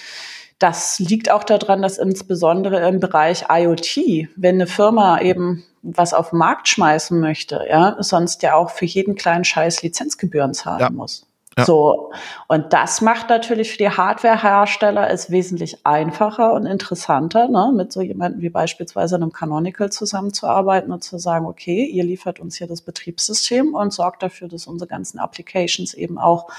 das 0.59 0.99
liegt 0.99 1.31
auch 1.31 1.43
daran, 1.43 1.81
dass 1.81 1.97
insbesondere 1.97 2.87
im 2.87 2.99
Bereich 2.99 3.45
IoT, 3.49 4.27
wenn 4.35 4.55
eine 4.55 4.67
Firma 4.67 5.21
eben 5.21 5.63
was 5.81 6.13
auf 6.13 6.31
den 6.31 6.39
Markt 6.39 6.67
schmeißen 6.67 7.19
möchte, 7.19 7.65
ja, 7.69 7.95
sonst 7.99 8.43
ja 8.43 8.55
auch 8.55 8.69
für 8.69 8.85
jeden 8.85 9.15
kleinen 9.15 9.45
Scheiß 9.45 9.81
Lizenzgebühren 9.81 10.53
zahlen 10.53 10.81
ja. 10.81 10.89
muss. 10.89 11.25
Ja. 11.57 11.65
So. 11.65 12.11
Und 12.47 12.73
das 12.73 13.01
macht 13.01 13.29
natürlich 13.29 13.71
für 13.71 13.77
die 13.77 13.89
Hardwarehersteller 13.89 15.09
es 15.09 15.31
wesentlich 15.31 15.85
einfacher 15.85 16.53
und 16.53 16.65
interessanter, 16.65 17.47
ne, 17.47 17.71
mit 17.75 17.91
so 17.91 18.01
jemandem 18.01 18.41
wie 18.41 18.49
beispielsweise 18.49 19.15
einem 19.15 19.31
Canonical 19.31 19.91
zusammenzuarbeiten 19.91 20.91
und 20.91 21.03
zu 21.03 21.17
sagen, 21.17 21.45
okay, 21.45 21.85
ihr 21.85 22.03
liefert 22.03 22.39
uns 22.39 22.57
hier 22.57 22.67
das 22.67 22.81
Betriebssystem 22.81 23.73
und 23.73 23.91
sorgt 23.91 24.23
dafür, 24.23 24.47
dass 24.47 24.67
unsere 24.67 24.87
ganzen 24.87 25.19
Applications 25.19 25.93
eben 25.93 26.17
auch 26.17 26.49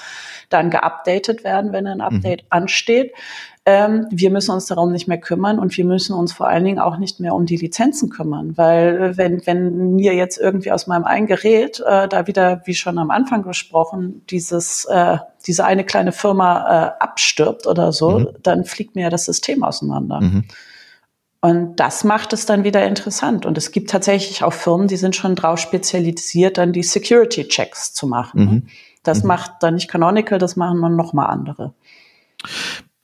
dann 0.48 0.70
geupdatet 0.70 1.44
werden, 1.44 1.72
wenn 1.72 1.86
ein 1.86 1.98
mhm. 1.98 2.04
Update 2.04 2.42
mhm. 2.42 2.48
ansteht. 2.50 3.12
Ähm, 3.66 4.06
wir 4.10 4.30
müssen 4.30 4.52
uns 4.52 4.66
darum 4.66 4.90
nicht 4.90 5.06
mehr 5.06 5.20
kümmern 5.20 5.58
und 5.58 5.76
wir 5.76 5.84
müssen 5.84 6.14
uns 6.14 6.32
vor 6.32 6.48
allen 6.48 6.64
Dingen 6.64 6.78
auch 6.78 6.96
nicht 6.96 7.20
mehr 7.20 7.34
um 7.34 7.44
die 7.44 7.58
Lizenzen 7.58 8.08
kümmern, 8.08 8.56
weil 8.56 9.02
äh, 9.02 9.16
wenn, 9.18 9.46
wenn 9.46 9.96
mir 9.96 10.14
jetzt 10.14 10.38
irgendwie 10.38 10.72
aus 10.72 10.86
meinem 10.86 11.04
einen 11.04 11.26
Gerät 11.26 11.82
äh, 11.86 12.08
da 12.08 12.26
wieder, 12.26 12.62
wie 12.64 12.74
schon 12.74 12.98
am 12.98 13.10
Anfang 13.10 13.42
gesprochen, 13.42 14.22
dieses, 14.30 14.86
äh, 14.86 15.18
diese 15.46 15.66
eine 15.66 15.84
kleine 15.84 16.12
Firma 16.12 16.94
äh, 16.98 17.02
abstirbt 17.02 17.66
oder 17.66 17.92
so, 17.92 18.20
mhm. 18.20 18.28
dann 18.42 18.64
fliegt 18.64 18.94
mir 18.94 19.02
ja 19.02 19.10
das 19.10 19.26
System 19.26 19.62
auseinander. 19.62 20.22
Mhm. 20.22 20.44
Und 21.42 21.76
das 21.76 22.04
macht 22.04 22.32
es 22.32 22.46
dann 22.46 22.64
wieder 22.64 22.86
interessant. 22.86 23.46
Und 23.46 23.56
es 23.58 23.72
gibt 23.72 23.90
tatsächlich 23.90 24.42
auch 24.42 24.52
Firmen, 24.52 24.88
die 24.88 24.96
sind 24.96 25.16
schon 25.16 25.34
drauf 25.34 25.58
spezialisiert, 25.58 26.58
dann 26.58 26.72
die 26.72 26.82
Security-Checks 26.82 27.92
zu 27.92 28.06
machen. 28.06 28.40
Mhm. 28.40 28.66
Das 29.02 29.22
mhm. 29.22 29.28
macht 29.28 29.52
dann 29.60 29.74
nicht 29.74 29.88
Canonical, 29.88 30.38
das 30.38 30.56
machen 30.56 30.80
dann 30.80 30.96
nochmal 30.96 31.30
andere. 31.30 31.74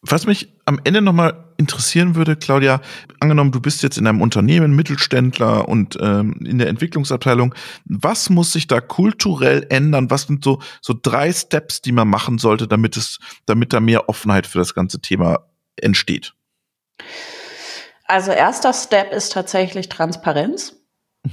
Was 0.08 0.26
mich 0.26 0.52
am 0.64 0.80
Ende 0.84 1.02
nochmal 1.02 1.44
interessieren 1.56 2.14
würde, 2.14 2.36
Claudia, 2.36 2.80
angenommen, 3.18 3.50
du 3.50 3.60
bist 3.60 3.82
jetzt 3.82 3.98
in 3.98 4.06
einem 4.06 4.20
Unternehmen, 4.20 4.76
Mittelständler 4.76 5.68
und 5.68 5.98
ähm, 6.00 6.40
in 6.44 6.58
der 6.58 6.68
Entwicklungsabteilung, 6.68 7.54
was 7.86 8.30
muss 8.30 8.52
sich 8.52 8.66
da 8.66 8.80
kulturell 8.80 9.66
ändern? 9.68 10.10
Was 10.10 10.22
sind 10.22 10.44
so, 10.44 10.60
so 10.80 10.94
drei 11.00 11.32
Steps, 11.32 11.80
die 11.80 11.92
man 11.92 12.08
machen 12.08 12.38
sollte, 12.38 12.68
damit 12.68 12.96
es, 12.96 13.18
damit 13.46 13.72
da 13.72 13.80
mehr 13.80 14.08
Offenheit 14.08 14.46
für 14.46 14.58
das 14.58 14.74
ganze 14.74 15.00
Thema 15.00 15.40
entsteht? 15.76 16.34
Also 18.04 18.30
erster 18.30 18.72
Step 18.72 19.12
ist 19.12 19.32
tatsächlich 19.32 19.88
Transparenz. 19.88 20.76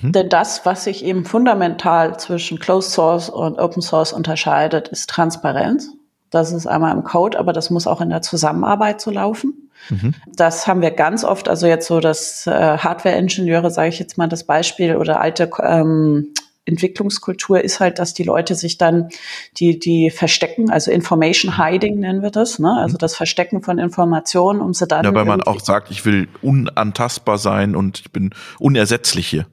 Mhm. 0.02 0.12
Denn 0.12 0.30
das, 0.30 0.66
was 0.66 0.86
sich 0.86 1.04
eben 1.04 1.26
fundamental 1.26 2.18
zwischen 2.20 2.60
Closed 2.60 2.92
Source 2.92 3.30
und 3.30 3.60
Open 3.60 3.82
Source 3.82 4.14
unterscheidet, 4.14 4.88
ist 4.88 5.10
Transparenz. 5.10 5.92
Das 6.34 6.52
ist 6.52 6.66
einmal 6.66 6.96
im 6.96 7.04
Code, 7.04 7.38
aber 7.38 7.54
das 7.54 7.70
muss 7.70 7.86
auch 7.86 8.02
in 8.02 8.10
der 8.10 8.22
Zusammenarbeit 8.22 9.00
so 9.00 9.12
laufen. 9.12 9.70
Mhm. 9.90 10.16
Das 10.36 10.66
haben 10.66 10.82
wir 10.82 10.92
ganz 10.92 11.24
oft, 11.24 11.48
also 11.48 11.68
jetzt 11.68 11.88
so, 11.88 12.00
dass 12.00 12.48
äh, 12.48 12.52
Hardware-Ingenieure, 12.52 13.70
sage 13.70 13.90
ich 13.90 14.00
jetzt 14.00 14.18
mal 14.18 14.28
das 14.28 14.46
Beispiel, 14.46 14.96
oder 14.96 15.22
alte 15.22 15.50
ähm, 15.62 16.34
Entwicklungskultur 16.66 17.62
ist 17.62 17.80
halt, 17.80 18.00
dass 18.00 18.14
die 18.14 18.24
Leute 18.24 18.56
sich 18.56 18.78
dann 18.78 19.10
die, 19.58 19.78
die 19.78 20.10
verstecken, 20.10 20.72
also 20.72 20.92
Information 20.92 21.58
Hiding 21.58 22.00
nennen 22.00 22.22
wir 22.22 22.32
das, 22.32 22.58
ne? 22.58 22.78
also 22.80 22.96
mhm. 22.96 23.00
das 23.00 23.16
Verstecken 23.16 23.62
von 23.62 23.78
Informationen, 23.78 24.62
um 24.62 24.74
sie 24.74 24.88
dann. 24.88 25.04
Ja, 25.04 25.14
weil 25.14 25.26
man 25.26 25.44
auch 25.44 25.60
sagt, 25.60 25.92
ich 25.92 26.06
will 26.06 26.30
unantastbar 26.42 27.38
sein 27.38 27.76
und 27.76 28.00
ich 28.00 28.12
bin 28.12 28.34
unersetzlich 28.60 29.28
hier. 29.28 29.46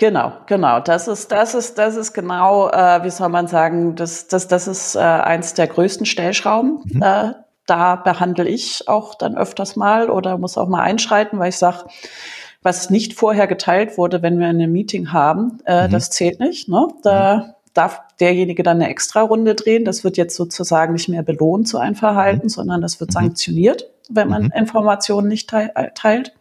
Genau, 0.00 0.32
genau. 0.46 0.80
Das 0.80 1.08
ist, 1.08 1.30
das 1.30 1.54
ist, 1.54 1.76
das 1.76 1.94
ist 1.94 2.14
genau, 2.14 2.70
äh, 2.70 3.04
wie 3.04 3.10
soll 3.10 3.28
man 3.28 3.48
sagen, 3.48 3.96
das, 3.96 4.28
das, 4.28 4.48
das 4.48 4.66
ist 4.66 4.96
äh, 4.96 5.00
eins 5.00 5.52
der 5.52 5.66
größten 5.66 6.06
Stellschrauben. 6.06 6.80
Mhm. 6.84 7.02
Äh, 7.02 7.32
da 7.66 7.96
behandle 7.96 8.48
ich 8.48 8.88
auch 8.88 9.14
dann 9.14 9.36
öfters 9.36 9.76
mal 9.76 10.08
oder 10.08 10.38
muss 10.38 10.56
auch 10.56 10.68
mal 10.68 10.80
einschreiten, 10.80 11.38
weil 11.38 11.50
ich 11.50 11.58
sage, 11.58 11.84
was 12.62 12.88
nicht 12.88 13.12
vorher 13.12 13.46
geteilt 13.46 13.98
wurde, 13.98 14.22
wenn 14.22 14.38
wir 14.38 14.46
ein 14.46 14.72
Meeting 14.72 15.12
haben, 15.12 15.58
äh, 15.66 15.86
mhm. 15.86 15.92
das 15.92 16.08
zählt 16.08 16.40
nicht. 16.40 16.66
Ne? 16.66 16.88
Da 17.02 17.36
mhm. 17.36 17.52
darf 17.74 18.00
derjenige 18.20 18.62
dann 18.62 18.78
eine 18.78 18.88
extra 18.88 19.20
Runde 19.20 19.54
drehen. 19.54 19.84
Das 19.84 20.02
wird 20.02 20.16
jetzt 20.16 20.34
sozusagen 20.34 20.94
nicht 20.94 21.10
mehr 21.10 21.22
belohnt, 21.22 21.68
so 21.68 21.76
ein 21.76 21.94
Verhalten, 21.94 22.46
mhm. 22.46 22.48
sondern 22.48 22.80
das 22.80 23.00
wird 23.00 23.10
mhm. 23.10 23.14
sanktioniert, 23.14 23.90
wenn 24.08 24.30
man 24.30 24.44
mhm. 24.44 24.52
Informationen 24.52 25.28
nicht 25.28 25.50
teilt. 25.50 26.32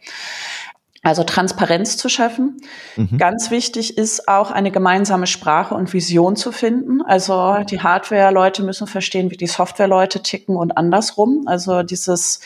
Also 1.01 1.23
Transparenz 1.23 1.95
zu 1.95 2.09
schaffen. 2.09 2.57
Mhm. 2.97 3.17
Ganz 3.17 3.51
wichtig 3.51 3.97
ist 3.97 4.27
auch 4.27 4.51
eine 4.51 4.69
gemeinsame 4.69 5.27
Sprache 5.27 5.73
und 5.73 5.93
Vision 5.93 6.35
zu 6.35 6.51
finden. 6.51 7.01
Also 7.01 7.63
die 7.69 7.79
Hardware-Leute 7.79 8.63
müssen 8.63 8.85
verstehen, 8.85 9.31
wie 9.31 9.37
die 9.37 9.47
Software-Leute 9.47 10.21
ticken 10.21 10.57
und 10.57 10.77
andersrum. 10.77 11.43
Also 11.47 11.83
dieses 11.83 12.41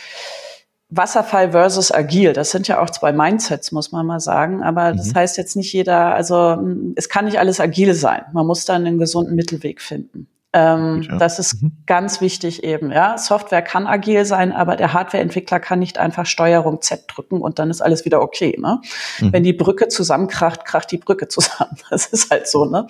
Wasserfall 0.89 1.51
versus 1.51 1.91
agil, 1.91 2.33
das 2.33 2.51
sind 2.51 2.67
ja 2.67 2.79
auch 2.79 2.91
zwei 2.91 3.11
Mindsets, 3.11 3.71
muss 3.71 3.91
man 3.91 4.05
mal 4.05 4.19
sagen. 4.19 4.61
Aber 4.61 4.93
mhm. 4.93 4.97
das 4.97 5.15
heißt 5.15 5.37
jetzt 5.37 5.55
nicht 5.55 5.73
jeder, 5.73 6.13
also 6.13 6.59
es 6.95 7.09
kann 7.09 7.25
nicht 7.25 7.39
alles 7.39 7.59
agil 7.59 7.95
sein. 7.95 8.23
Man 8.33 8.45
muss 8.45 8.65
dann 8.65 8.85
einen 8.85 8.99
gesunden 8.99 9.35
Mittelweg 9.35 9.81
finden. 9.81 10.27
Ähm, 10.53 11.01
ja. 11.01 11.17
Das 11.17 11.39
ist 11.39 11.63
mhm. 11.63 11.71
ganz 11.87 12.21
wichtig 12.21 12.63
eben. 12.63 12.91
Ja, 12.91 13.17
Software 13.17 13.63
kann 13.63 13.87
agil 13.87 14.23
sein, 14.23 14.51
aber 14.51 14.75
der 14.75 14.93
Hardwareentwickler 14.93 15.59
kann 15.59 15.79
nicht 15.79 15.97
einfach 15.97 16.27
Steuerung 16.27 16.81
Z 16.81 17.05
drücken 17.07 17.41
und 17.41 17.57
dann 17.57 17.71
ist 17.71 17.81
alles 17.81 18.05
wieder 18.05 18.21
okay. 18.21 18.55
Ne? 18.59 18.79
Mhm. 19.19 19.33
Wenn 19.33 19.43
die 19.43 19.53
Brücke 19.53 19.87
zusammenkracht, 19.87 20.63
kracht 20.65 20.91
die 20.91 20.97
Brücke 20.97 21.27
zusammen. 21.27 21.77
Das 21.89 22.07
ist 22.07 22.31
halt 22.31 22.47
so. 22.47 22.65
Ne? 22.65 22.87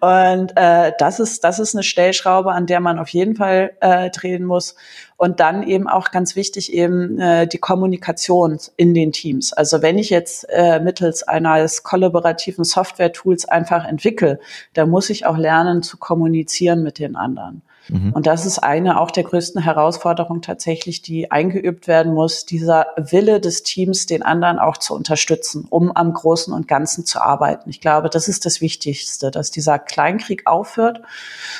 Und 0.00 0.52
äh, 0.56 0.92
das 0.98 1.20
ist 1.20 1.42
das 1.42 1.58
ist 1.58 1.74
eine 1.74 1.82
Stellschraube, 1.82 2.52
an 2.52 2.66
der 2.66 2.80
man 2.80 2.98
auf 2.98 3.08
jeden 3.08 3.34
Fall 3.34 3.72
äh, 3.80 4.10
drehen 4.10 4.44
muss. 4.44 4.76
Und 5.18 5.40
dann 5.40 5.62
eben 5.62 5.88
auch 5.88 6.10
ganz 6.10 6.36
wichtig 6.36 6.72
eben 6.72 7.18
äh, 7.18 7.46
die 7.46 7.58
Kommunikation 7.58 8.58
in 8.76 8.92
den 8.92 9.12
Teams. 9.12 9.52
Also 9.52 9.80
wenn 9.80 9.96
ich 9.96 10.10
jetzt 10.10 10.46
äh, 10.50 10.78
mittels 10.78 11.22
eines 11.22 11.82
kollaborativen 11.82 12.64
Software-Tools 12.64 13.46
einfach 13.46 13.86
entwickle, 13.86 14.38
da 14.74 14.84
muss 14.84 15.08
ich 15.08 15.24
auch 15.24 15.38
lernen 15.38 15.82
zu 15.82 15.96
kommunizieren 15.96 16.82
mit 16.82 16.98
den 16.98 17.16
anderen. 17.16 17.62
Mhm. 17.88 18.12
Und 18.12 18.26
das 18.26 18.46
ist 18.46 18.58
eine 18.58 19.00
auch 19.00 19.10
der 19.10 19.24
größten 19.24 19.62
Herausforderungen 19.62 20.42
tatsächlich, 20.42 21.02
die 21.02 21.30
eingeübt 21.30 21.86
werden 21.86 22.14
muss, 22.14 22.44
dieser 22.44 22.86
Wille 22.96 23.40
des 23.40 23.62
Teams, 23.62 24.06
den 24.06 24.22
anderen 24.22 24.58
auch 24.58 24.76
zu 24.76 24.94
unterstützen, 24.94 25.66
um 25.68 25.92
am 25.92 26.12
Großen 26.12 26.52
und 26.52 26.68
Ganzen 26.68 27.04
zu 27.04 27.20
arbeiten. 27.20 27.70
Ich 27.70 27.80
glaube, 27.80 28.10
das 28.10 28.28
ist 28.28 28.46
das 28.46 28.60
Wichtigste, 28.60 29.30
dass 29.30 29.50
dieser 29.50 29.78
Kleinkrieg 29.78 30.46
aufhört 30.46 31.02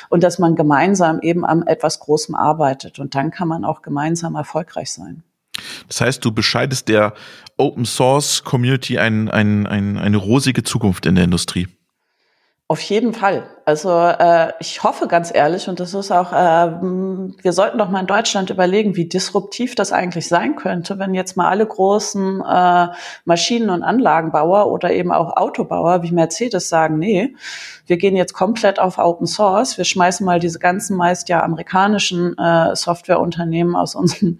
und 0.09 0.23
dass 0.23 0.39
man 0.39 0.55
gemeinsam 0.55 1.19
eben 1.21 1.45
am 1.45 1.65
etwas 1.65 1.99
Großem 1.99 2.35
arbeitet. 2.35 2.99
Und 2.99 3.15
dann 3.15 3.31
kann 3.31 3.47
man 3.47 3.65
auch 3.65 3.81
gemeinsam 3.81 4.35
erfolgreich 4.35 4.91
sein. 4.91 5.23
Das 5.87 6.01
heißt, 6.01 6.23
du 6.23 6.31
bescheidest 6.31 6.87
der 6.87 7.13
Open 7.57 7.85
Source 7.85 8.43
Community 8.43 8.99
ein, 8.99 9.29
ein, 9.29 9.65
ein, 9.65 9.97
eine 9.97 10.17
rosige 10.17 10.63
Zukunft 10.63 11.05
in 11.05 11.15
der 11.15 11.23
Industrie. 11.23 11.67
Auf 12.69 12.81
jeden 12.81 13.13
Fall. 13.13 13.47
Also 13.63 13.89
äh, 13.97 14.51
ich 14.59 14.83
hoffe 14.83 15.07
ganz 15.07 15.33
ehrlich, 15.33 15.69
und 15.69 15.79
das 15.79 15.93
ist 15.93 16.11
auch, 16.11 16.33
äh, 16.33 16.35
wir 17.41 17.53
sollten 17.53 17.77
doch 17.77 17.89
mal 17.89 18.01
in 18.01 18.07
Deutschland 18.07 18.49
überlegen, 18.49 18.97
wie 18.97 19.05
disruptiv 19.07 19.73
das 19.75 19.93
eigentlich 19.93 20.27
sein 20.27 20.57
könnte, 20.57 20.99
wenn 20.99 21.13
jetzt 21.13 21.37
mal 21.37 21.47
alle 21.47 21.65
großen 21.65 22.41
äh, 22.41 22.87
Maschinen- 23.23 23.69
und 23.69 23.83
Anlagenbauer 23.83 24.69
oder 24.69 24.91
eben 24.91 25.13
auch 25.13 25.37
Autobauer 25.37 26.03
wie 26.03 26.11
Mercedes 26.11 26.67
sagen, 26.67 26.99
nee, 26.99 27.35
wir 27.85 27.95
gehen 27.95 28.17
jetzt 28.17 28.33
komplett 28.33 28.79
auf 28.79 28.97
Open 28.97 29.27
Source, 29.27 29.77
wir 29.77 29.85
schmeißen 29.85 30.25
mal 30.25 30.39
diese 30.41 30.59
ganzen 30.59 30.97
meist 30.97 31.29
ja 31.29 31.43
amerikanischen 31.43 32.37
äh, 32.37 32.75
Softwareunternehmen 32.75 33.77
aus 33.77 33.95
unserem 33.95 34.39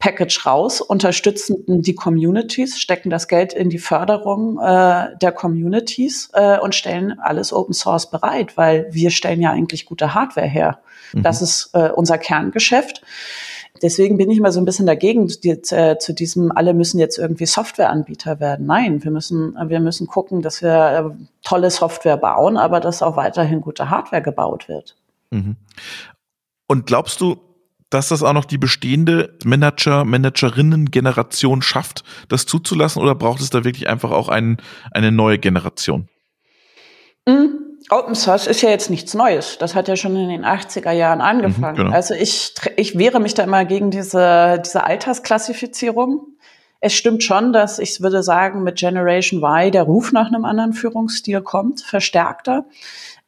Package 0.00 0.46
raus, 0.46 0.80
unterstützen 0.80 1.62
die 1.68 1.94
Communities, 1.94 2.80
stecken 2.80 3.10
das 3.10 3.28
Geld 3.28 3.52
in 3.52 3.68
die 3.68 3.78
Förderung 3.78 4.58
äh, 4.58 5.16
der 5.20 5.32
Communities 5.32 6.30
äh, 6.32 6.58
und 6.58 6.74
stellen 6.74 7.20
alles 7.20 7.52
Open 7.52 7.74
Source 7.74 8.10
bereit, 8.10 8.56
weil 8.56 8.88
wir 8.90 9.10
stellen 9.10 9.42
ja 9.42 9.50
eigentlich 9.50 9.84
gute 9.84 10.14
Hardware 10.14 10.48
her. 10.48 10.80
Mhm. 11.12 11.22
Das 11.22 11.42
ist 11.42 11.70
äh, 11.74 11.90
unser 11.90 12.16
Kerngeschäft. 12.16 13.02
Deswegen 13.82 14.16
bin 14.16 14.30
ich 14.30 14.40
mal 14.40 14.52
so 14.52 14.60
ein 14.60 14.64
bisschen 14.64 14.86
dagegen 14.86 15.28
die, 15.28 15.50
äh, 15.50 15.98
zu 15.98 16.14
diesem, 16.14 16.50
alle 16.50 16.72
müssen 16.72 16.98
jetzt 16.98 17.18
irgendwie 17.18 17.46
Softwareanbieter 17.46 18.40
werden. 18.40 18.64
Nein, 18.64 19.04
wir 19.04 19.10
müssen, 19.10 19.54
wir 19.66 19.80
müssen 19.80 20.06
gucken, 20.06 20.40
dass 20.40 20.62
wir 20.62 21.14
äh, 21.14 21.24
tolle 21.42 21.70
Software 21.70 22.16
bauen, 22.16 22.56
aber 22.56 22.80
dass 22.80 23.02
auch 23.02 23.16
weiterhin 23.16 23.60
gute 23.60 23.90
Hardware 23.90 24.22
gebaut 24.22 24.66
wird. 24.66 24.96
Mhm. 25.30 25.56
Und 26.66 26.86
glaubst 26.86 27.20
du, 27.20 27.36
dass 27.90 28.08
das 28.08 28.22
auch 28.22 28.32
noch 28.32 28.44
die 28.44 28.58
bestehende 28.58 29.36
Manager, 29.44 30.04
Managerinnen-Generation 30.04 31.60
schafft, 31.60 32.04
das 32.28 32.46
zuzulassen, 32.46 33.02
oder 33.02 33.14
braucht 33.14 33.40
es 33.40 33.50
da 33.50 33.64
wirklich 33.64 33.88
einfach 33.88 34.12
auch 34.12 34.28
ein, 34.28 34.58
eine 34.92 35.12
neue 35.12 35.38
Generation? 35.38 36.08
Mhm. 37.26 37.60
Open 37.90 38.14
Source 38.14 38.46
ist 38.46 38.62
ja 38.62 38.70
jetzt 38.70 38.88
nichts 38.88 39.14
Neues. 39.14 39.58
Das 39.58 39.74
hat 39.74 39.88
ja 39.88 39.96
schon 39.96 40.14
in 40.14 40.28
den 40.28 40.44
80er 40.44 40.92
Jahren 40.92 41.20
angefangen. 41.20 41.76
Mhm, 41.76 41.82
genau. 41.84 41.92
Also 41.92 42.14
ich, 42.14 42.54
ich 42.76 42.96
wehre 42.96 43.18
mich 43.18 43.34
da 43.34 43.42
immer 43.42 43.64
gegen 43.64 43.90
diese, 43.90 44.62
diese 44.64 44.84
Altersklassifizierung. 44.84 46.26
Es 46.78 46.94
stimmt 46.94 47.24
schon, 47.24 47.52
dass 47.52 47.80
ich 47.80 48.00
würde 48.00 48.22
sagen, 48.22 48.62
mit 48.62 48.76
Generation 48.76 49.42
Y 49.42 49.72
der 49.72 49.82
Ruf 49.82 50.12
nach 50.12 50.28
einem 50.28 50.44
anderen 50.44 50.72
Führungsstil 50.72 51.42
kommt, 51.42 51.82
verstärkter. 51.82 52.64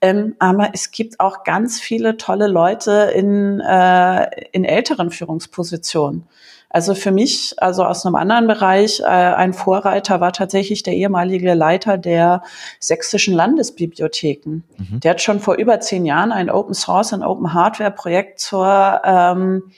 Ähm, 0.02 0.34
aber 0.40 0.70
es 0.74 0.90
gibt 0.90 1.20
auch 1.20 1.44
ganz 1.44 1.80
viele 1.80 2.16
tolle 2.16 2.48
Leute 2.48 3.12
in, 3.14 3.60
äh, 3.60 4.28
in 4.50 4.64
älteren 4.64 5.12
Führungspositionen. 5.12 6.26
Also 6.68 6.94
für 6.94 7.12
mich, 7.12 7.54
also 7.58 7.84
aus 7.84 8.04
einem 8.04 8.16
anderen 8.16 8.46
Bereich, 8.46 9.00
äh, 9.00 9.04
ein 9.04 9.52
Vorreiter 9.52 10.20
war 10.20 10.32
tatsächlich 10.32 10.82
der 10.82 10.94
ehemalige 10.94 11.54
Leiter 11.54 11.98
der 11.98 12.42
sächsischen 12.80 13.34
Landesbibliotheken. 13.34 14.64
Mhm. 14.78 15.00
Der 15.00 15.12
hat 15.12 15.20
schon 15.20 15.38
vor 15.38 15.54
über 15.54 15.78
zehn 15.80 16.04
Jahren 16.04 16.32
ein 16.32 16.50
Open 16.50 16.74
Source 16.74 17.12
und 17.12 17.22
Open 17.22 17.54
Hardware 17.54 17.90
Projekt 17.92 18.40
zur 18.40 19.02
ähm, 19.04 19.70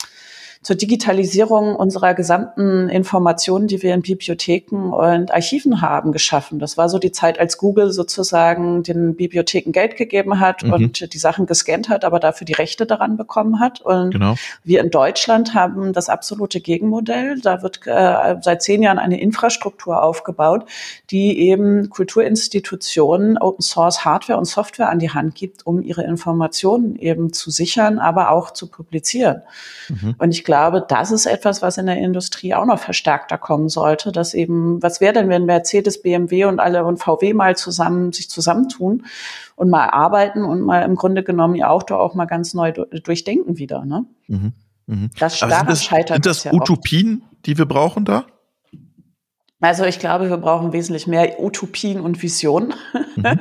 zur 0.65 0.77
Digitalisierung 0.77 1.77
unserer 1.77 2.15
gesamten 2.15 2.89
Informationen, 2.89 3.69
die 3.69 3.83
wir 3.83 3.93
in 3.93 4.01
Bibliotheken 4.01 4.93
und 4.95 5.31
Archiven 5.31 5.83
haben, 5.83 6.11
geschaffen. 6.11 6.59
Das 6.59 6.79
war 6.79 6.89
so 6.89 6.99
die 6.99 7.13
Zeit, 7.13 7.39
als 7.39 7.59
Google 7.59 7.93
sozusagen 7.93 8.83
den 8.83 9.15
Bibliotheken 9.15 9.73
Geld 9.73 9.97
gegeben 9.97 10.41
hat 10.41 10.63
mhm. 10.63 10.73
und 10.73 11.13
die 11.13 11.19
Sachen 11.19 11.45
gescannt 11.45 11.91
hat, 11.91 12.03
aber 12.03 12.19
dafür 12.19 12.47
die 12.47 12.55
Rechte 12.55 12.87
daran 12.87 13.19
bekommen 13.19 13.61
hat. 13.61 13.83
Und 13.83 14.13
genau. 14.13 14.37
wir 14.65 14.81
in 14.81 14.89
Deutschland 14.89 15.53
haben 15.53 15.93
das 15.93 16.09
absolute 16.09 16.63
Gegenmodell. 16.63 17.39
Da 17.43 17.63
wird 17.63 17.81
äh, 17.85 18.37
seit 18.41 18.63
zehn 18.63 18.83
Jahren 18.83 18.99
eine 18.99 19.21
Infrastruktur 19.21 20.03
aufgebaut, 20.03 20.65
die 21.11 21.41
eben 21.41 21.91
Kulturinstitutionen 21.91 23.37
Open 23.37 23.63
Source 23.63 24.07
Hardware 24.07 24.39
und 24.39 24.47
Software 24.47 24.89
an 24.89 24.99
die 24.99 25.11
Hand 25.11 25.35
gibt, 25.35 25.67
um 25.67 25.83
ihre 25.83 26.05
Informationen 26.05 26.97
eben 26.97 27.35
zu 27.35 27.51
sichern, 27.51 27.99
aber 27.99 28.31
auch 28.31 28.51
zu 28.51 28.67
publizieren. 28.71 29.43
Mhm. 29.91 30.15
Und 30.17 30.31
ich 30.31 30.43
glaube, 30.43 30.54
glaube, 30.55 30.87
das 30.89 31.11
ist 31.11 31.27
etwas, 31.27 31.63
was 31.63 31.79
in 31.79 31.87
der 31.87 31.99
Industrie 31.99 32.55
auch 32.55 32.65
noch 32.65 32.79
verstärkter 32.79 33.39
kommen 33.39 33.69
sollte, 33.69 34.13
dass 34.13 34.35
eben, 34.35 34.81
was 34.81 35.01
wäre 35.01 35.13
denn, 35.13 35.29
wenn 35.29 35.47
Mercedes, 35.47 36.01
BMW 36.01 36.45
und 36.45 36.61
alle 36.61 36.85
und 36.85 36.99
VW 36.99 37.35
mal 37.35 37.57
zusammen, 37.57 38.13
sich 38.13 38.31
zusammentun 38.31 39.05
und 39.57 39.69
mal 39.69 39.89
arbeiten 39.89 40.45
und 40.45 40.61
mal 40.61 40.83
im 40.83 40.95
Grunde 40.95 41.25
genommen 41.25 41.57
ihr 41.57 41.69
Auto 41.69 41.97
auch 41.97 42.15
mal 42.15 42.27
ganz 42.27 42.55
neu 42.55 42.71
durchdenken 42.71 43.59
wieder, 43.59 43.85
ne? 43.85 44.05
Mhm. 44.29 44.53
Mhm. 44.87 45.11
Das, 45.19 45.41
daran 45.41 45.67
das, 45.67 45.83
scheitert 45.83 46.23
Sind 46.23 46.27
das, 46.27 46.45
ja 46.45 46.53
Utopien, 46.53 47.25
oft. 47.25 47.47
die 47.47 47.59
wir 47.59 47.67
brauchen 47.67 48.05
da? 48.05 48.25
Also 49.65 49.85
ich 49.85 49.99
glaube, 49.99 50.29
wir 50.29 50.37
brauchen 50.37 50.75
wesentlich 50.75 51.07
mehr 51.07 51.41
Utopien 51.41 51.99
und 51.99 52.23
Visionen, 52.23 52.75
mhm. 53.17 53.25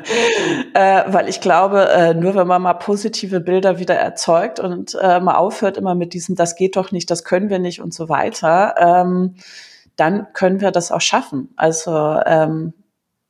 äh, 0.74 1.04
weil 1.08 1.28
ich 1.28 1.42
glaube, 1.42 1.90
äh, 1.90 2.14
nur 2.14 2.34
wenn 2.36 2.48
man 2.48 2.62
mal 2.62 2.76
positive 2.76 3.42
Bilder 3.42 3.78
wieder 3.78 3.96
erzeugt 3.96 4.62
und 4.62 4.98
äh, 5.02 5.20
mal 5.20 5.36
aufhört 5.36 5.76
immer 5.76 5.96
mit 5.96 6.14
diesem, 6.14 6.38
das 6.38 6.56
geht 6.56 6.78
doch 6.78 6.94
nicht, 6.94 7.12
das 7.12 7.26
können 7.26 7.50
wir 7.50 7.60
nicht 7.60 7.82
und 7.82 7.94
so 7.94 8.08
weiter, 8.08 8.76
ähm, 8.78 9.36
dann 9.98 10.28
können 10.32 10.62
wir 10.62 10.72
das 10.72 10.94
auch 10.94 11.02
schaffen. 11.02 11.50
Also 11.58 11.92
ähm, 12.26 12.72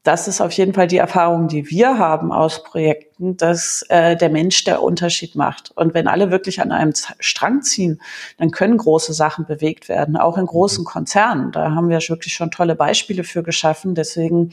das 0.03 0.27
ist 0.27 0.39
auf 0.39 0.51
jeden 0.51 0.75
Fall 0.75 0.85
die 0.85 0.97
Erfahrung, 0.97 1.47
die 1.47 1.71
wir 1.71 1.97
haben 1.97 2.31
aus 2.31 2.63
Projekten, 2.63 3.12
dass 3.37 3.83
äh, 3.89 4.15
der 4.15 4.29
Mensch 4.29 4.63
der 4.63 4.83
Unterschied 4.83 5.35
macht. 5.35 5.71
Und 5.75 5.93
wenn 5.93 6.07
alle 6.07 6.31
wirklich 6.31 6.61
an 6.61 6.71
einem 6.71 6.93
Strang 7.19 7.61
ziehen, 7.61 8.01
dann 8.37 8.51
können 8.51 8.77
große 8.77 9.13
Sachen 9.13 9.45
bewegt 9.45 9.89
werden, 9.89 10.17
auch 10.17 10.37
in 10.37 10.45
großen 10.45 10.85
Konzernen. 10.85 11.51
Da 11.51 11.71
haben 11.71 11.89
wir 11.89 11.99
wirklich 12.09 12.33
schon 12.33 12.51
tolle 12.51 12.75
Beispiele 12.75 13.23
für 13.23 13.43
geschaffen. 13.43 13.95
Deswegen 13.95 14.51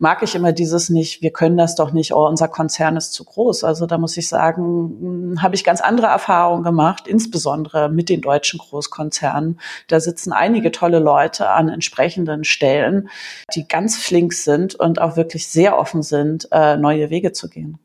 mag 0.00 0.22
ich 0.22 0.34
immer 0.34 0.52
dieses 0.52 0.88
nicht, 0.88 1.20
wir 1.20 1.30
können 1.30 1.58
das 1.58 1.74
doch 1.74 1.92
nicht, 1.92 2.14
oh, 2.14 2.26
unser 2.26 2.48
Konzern 2.48 2.96
ist 2.96 3.12
zu 3.12 3.22
groß. 3.24 3.64
Also 3.64 3.84
da 3.86 3.98
muss 3.98 4.16
ich 4.16 4.28
sagen, 4.28 4.96
hm, 5.00 5.42
habe 5.42 5.54
ich 5.54 5.62
ganz 5.62 5.82
andere 5.82 6.06
Erfahrungen 6.06 6.64
gemacht, 6.64 7.06
insbesondere 7.06 7.90
mit 7.90 8.08
den 8.08 8.22
deutschen 8.22 8.58
Großkonzernen. 8.58 9.60
Da 9.88 10.00
sitzen 10.00 10.32
einige 10.32 10.72
tolle 10.72 10.98
Leute 10.98 11.50
an 11.50 11.68
entsprechenden 11.68 12.44
Stellen, 12.44 13.10
die 13.54 13.68
ganz 13.68 13.98
flink 13.98 14.32
sind 14.32 14.74
und 14.74 15.00
auch 15.00 15.16
wirklich 15.16 15.46
sehr 15.48 15.78
offen 15.78 16.02
sind, 16.02 16.48
äh, 16.50 16.78
neue 16.78 17.10
Wege 17.10 17.32
zu 17.32 17.50
gehen. 17.50 17.78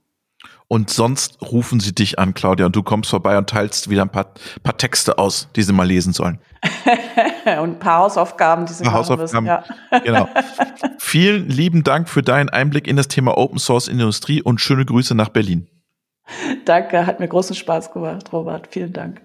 Und 0.67 0.89
sonst 0.89 1.41
rufen 1.41 1.79
sie 1.79 1.93
dich 1.93 2.17
an, 2.17 2.33
Claudia, 2.33 2.65
und 2.65 2.75
du 2.75 2.81
kommst 2.81 3.11
vorbei 3.11 3.37
und 3.37 3.49
teilst 3.49 3.89
wieder 3.89 4.01
ein 4.01 4.09
paar, 4.09 4.33
paar 4.63 4.77
Texte 4.77 5.19
aus, 5.19 5.47
die 5.55 5.61
sie 5.61 5.73
mal 5.73 5.85
lesen 5.85 6.11
sollen. 6.11 6.39
und 7.45 7.69
ein 7.69 7.79
paar 7.79 7.99
Hausaufgaben, 7.99 8.65
die 8.65 8.73
sie 8.73 8.83
machen 8.83 8.95
Hausaufgaben, 8.95 9.45
müssen. 9.45 9.63
Ja. 9.91 9.99
Genau. 9.99 10.27
Vielen 10.97 11.47
lieben 11.49 11.83
Dank 11.83 12.09
für 12.09 12.23
deinen 12.23 12.49
Einblick 12.49 12.87
in 12.87 12.95
das 12.95 13.07
Thema 13.07 13.37
Open 13.37 13.59
Source 13.59 13.87
Industrie 13.87 14.41
und 14.41 14.59
schöne 14.59 14.85
Grüße 14.85 15.13
nach 15.13 15.29
Berlin. 15.29 15.67
Danke, 16.65 17.05
hat 17.05 17.19
mir 17.19 17.27
großen 17.27 17.55
Spaß 17.55 17.93
gemacht, 17.93 18.33
Robert. 18.33 18.67
Vielen 18.71 18.93
Dank. 18.93 19.21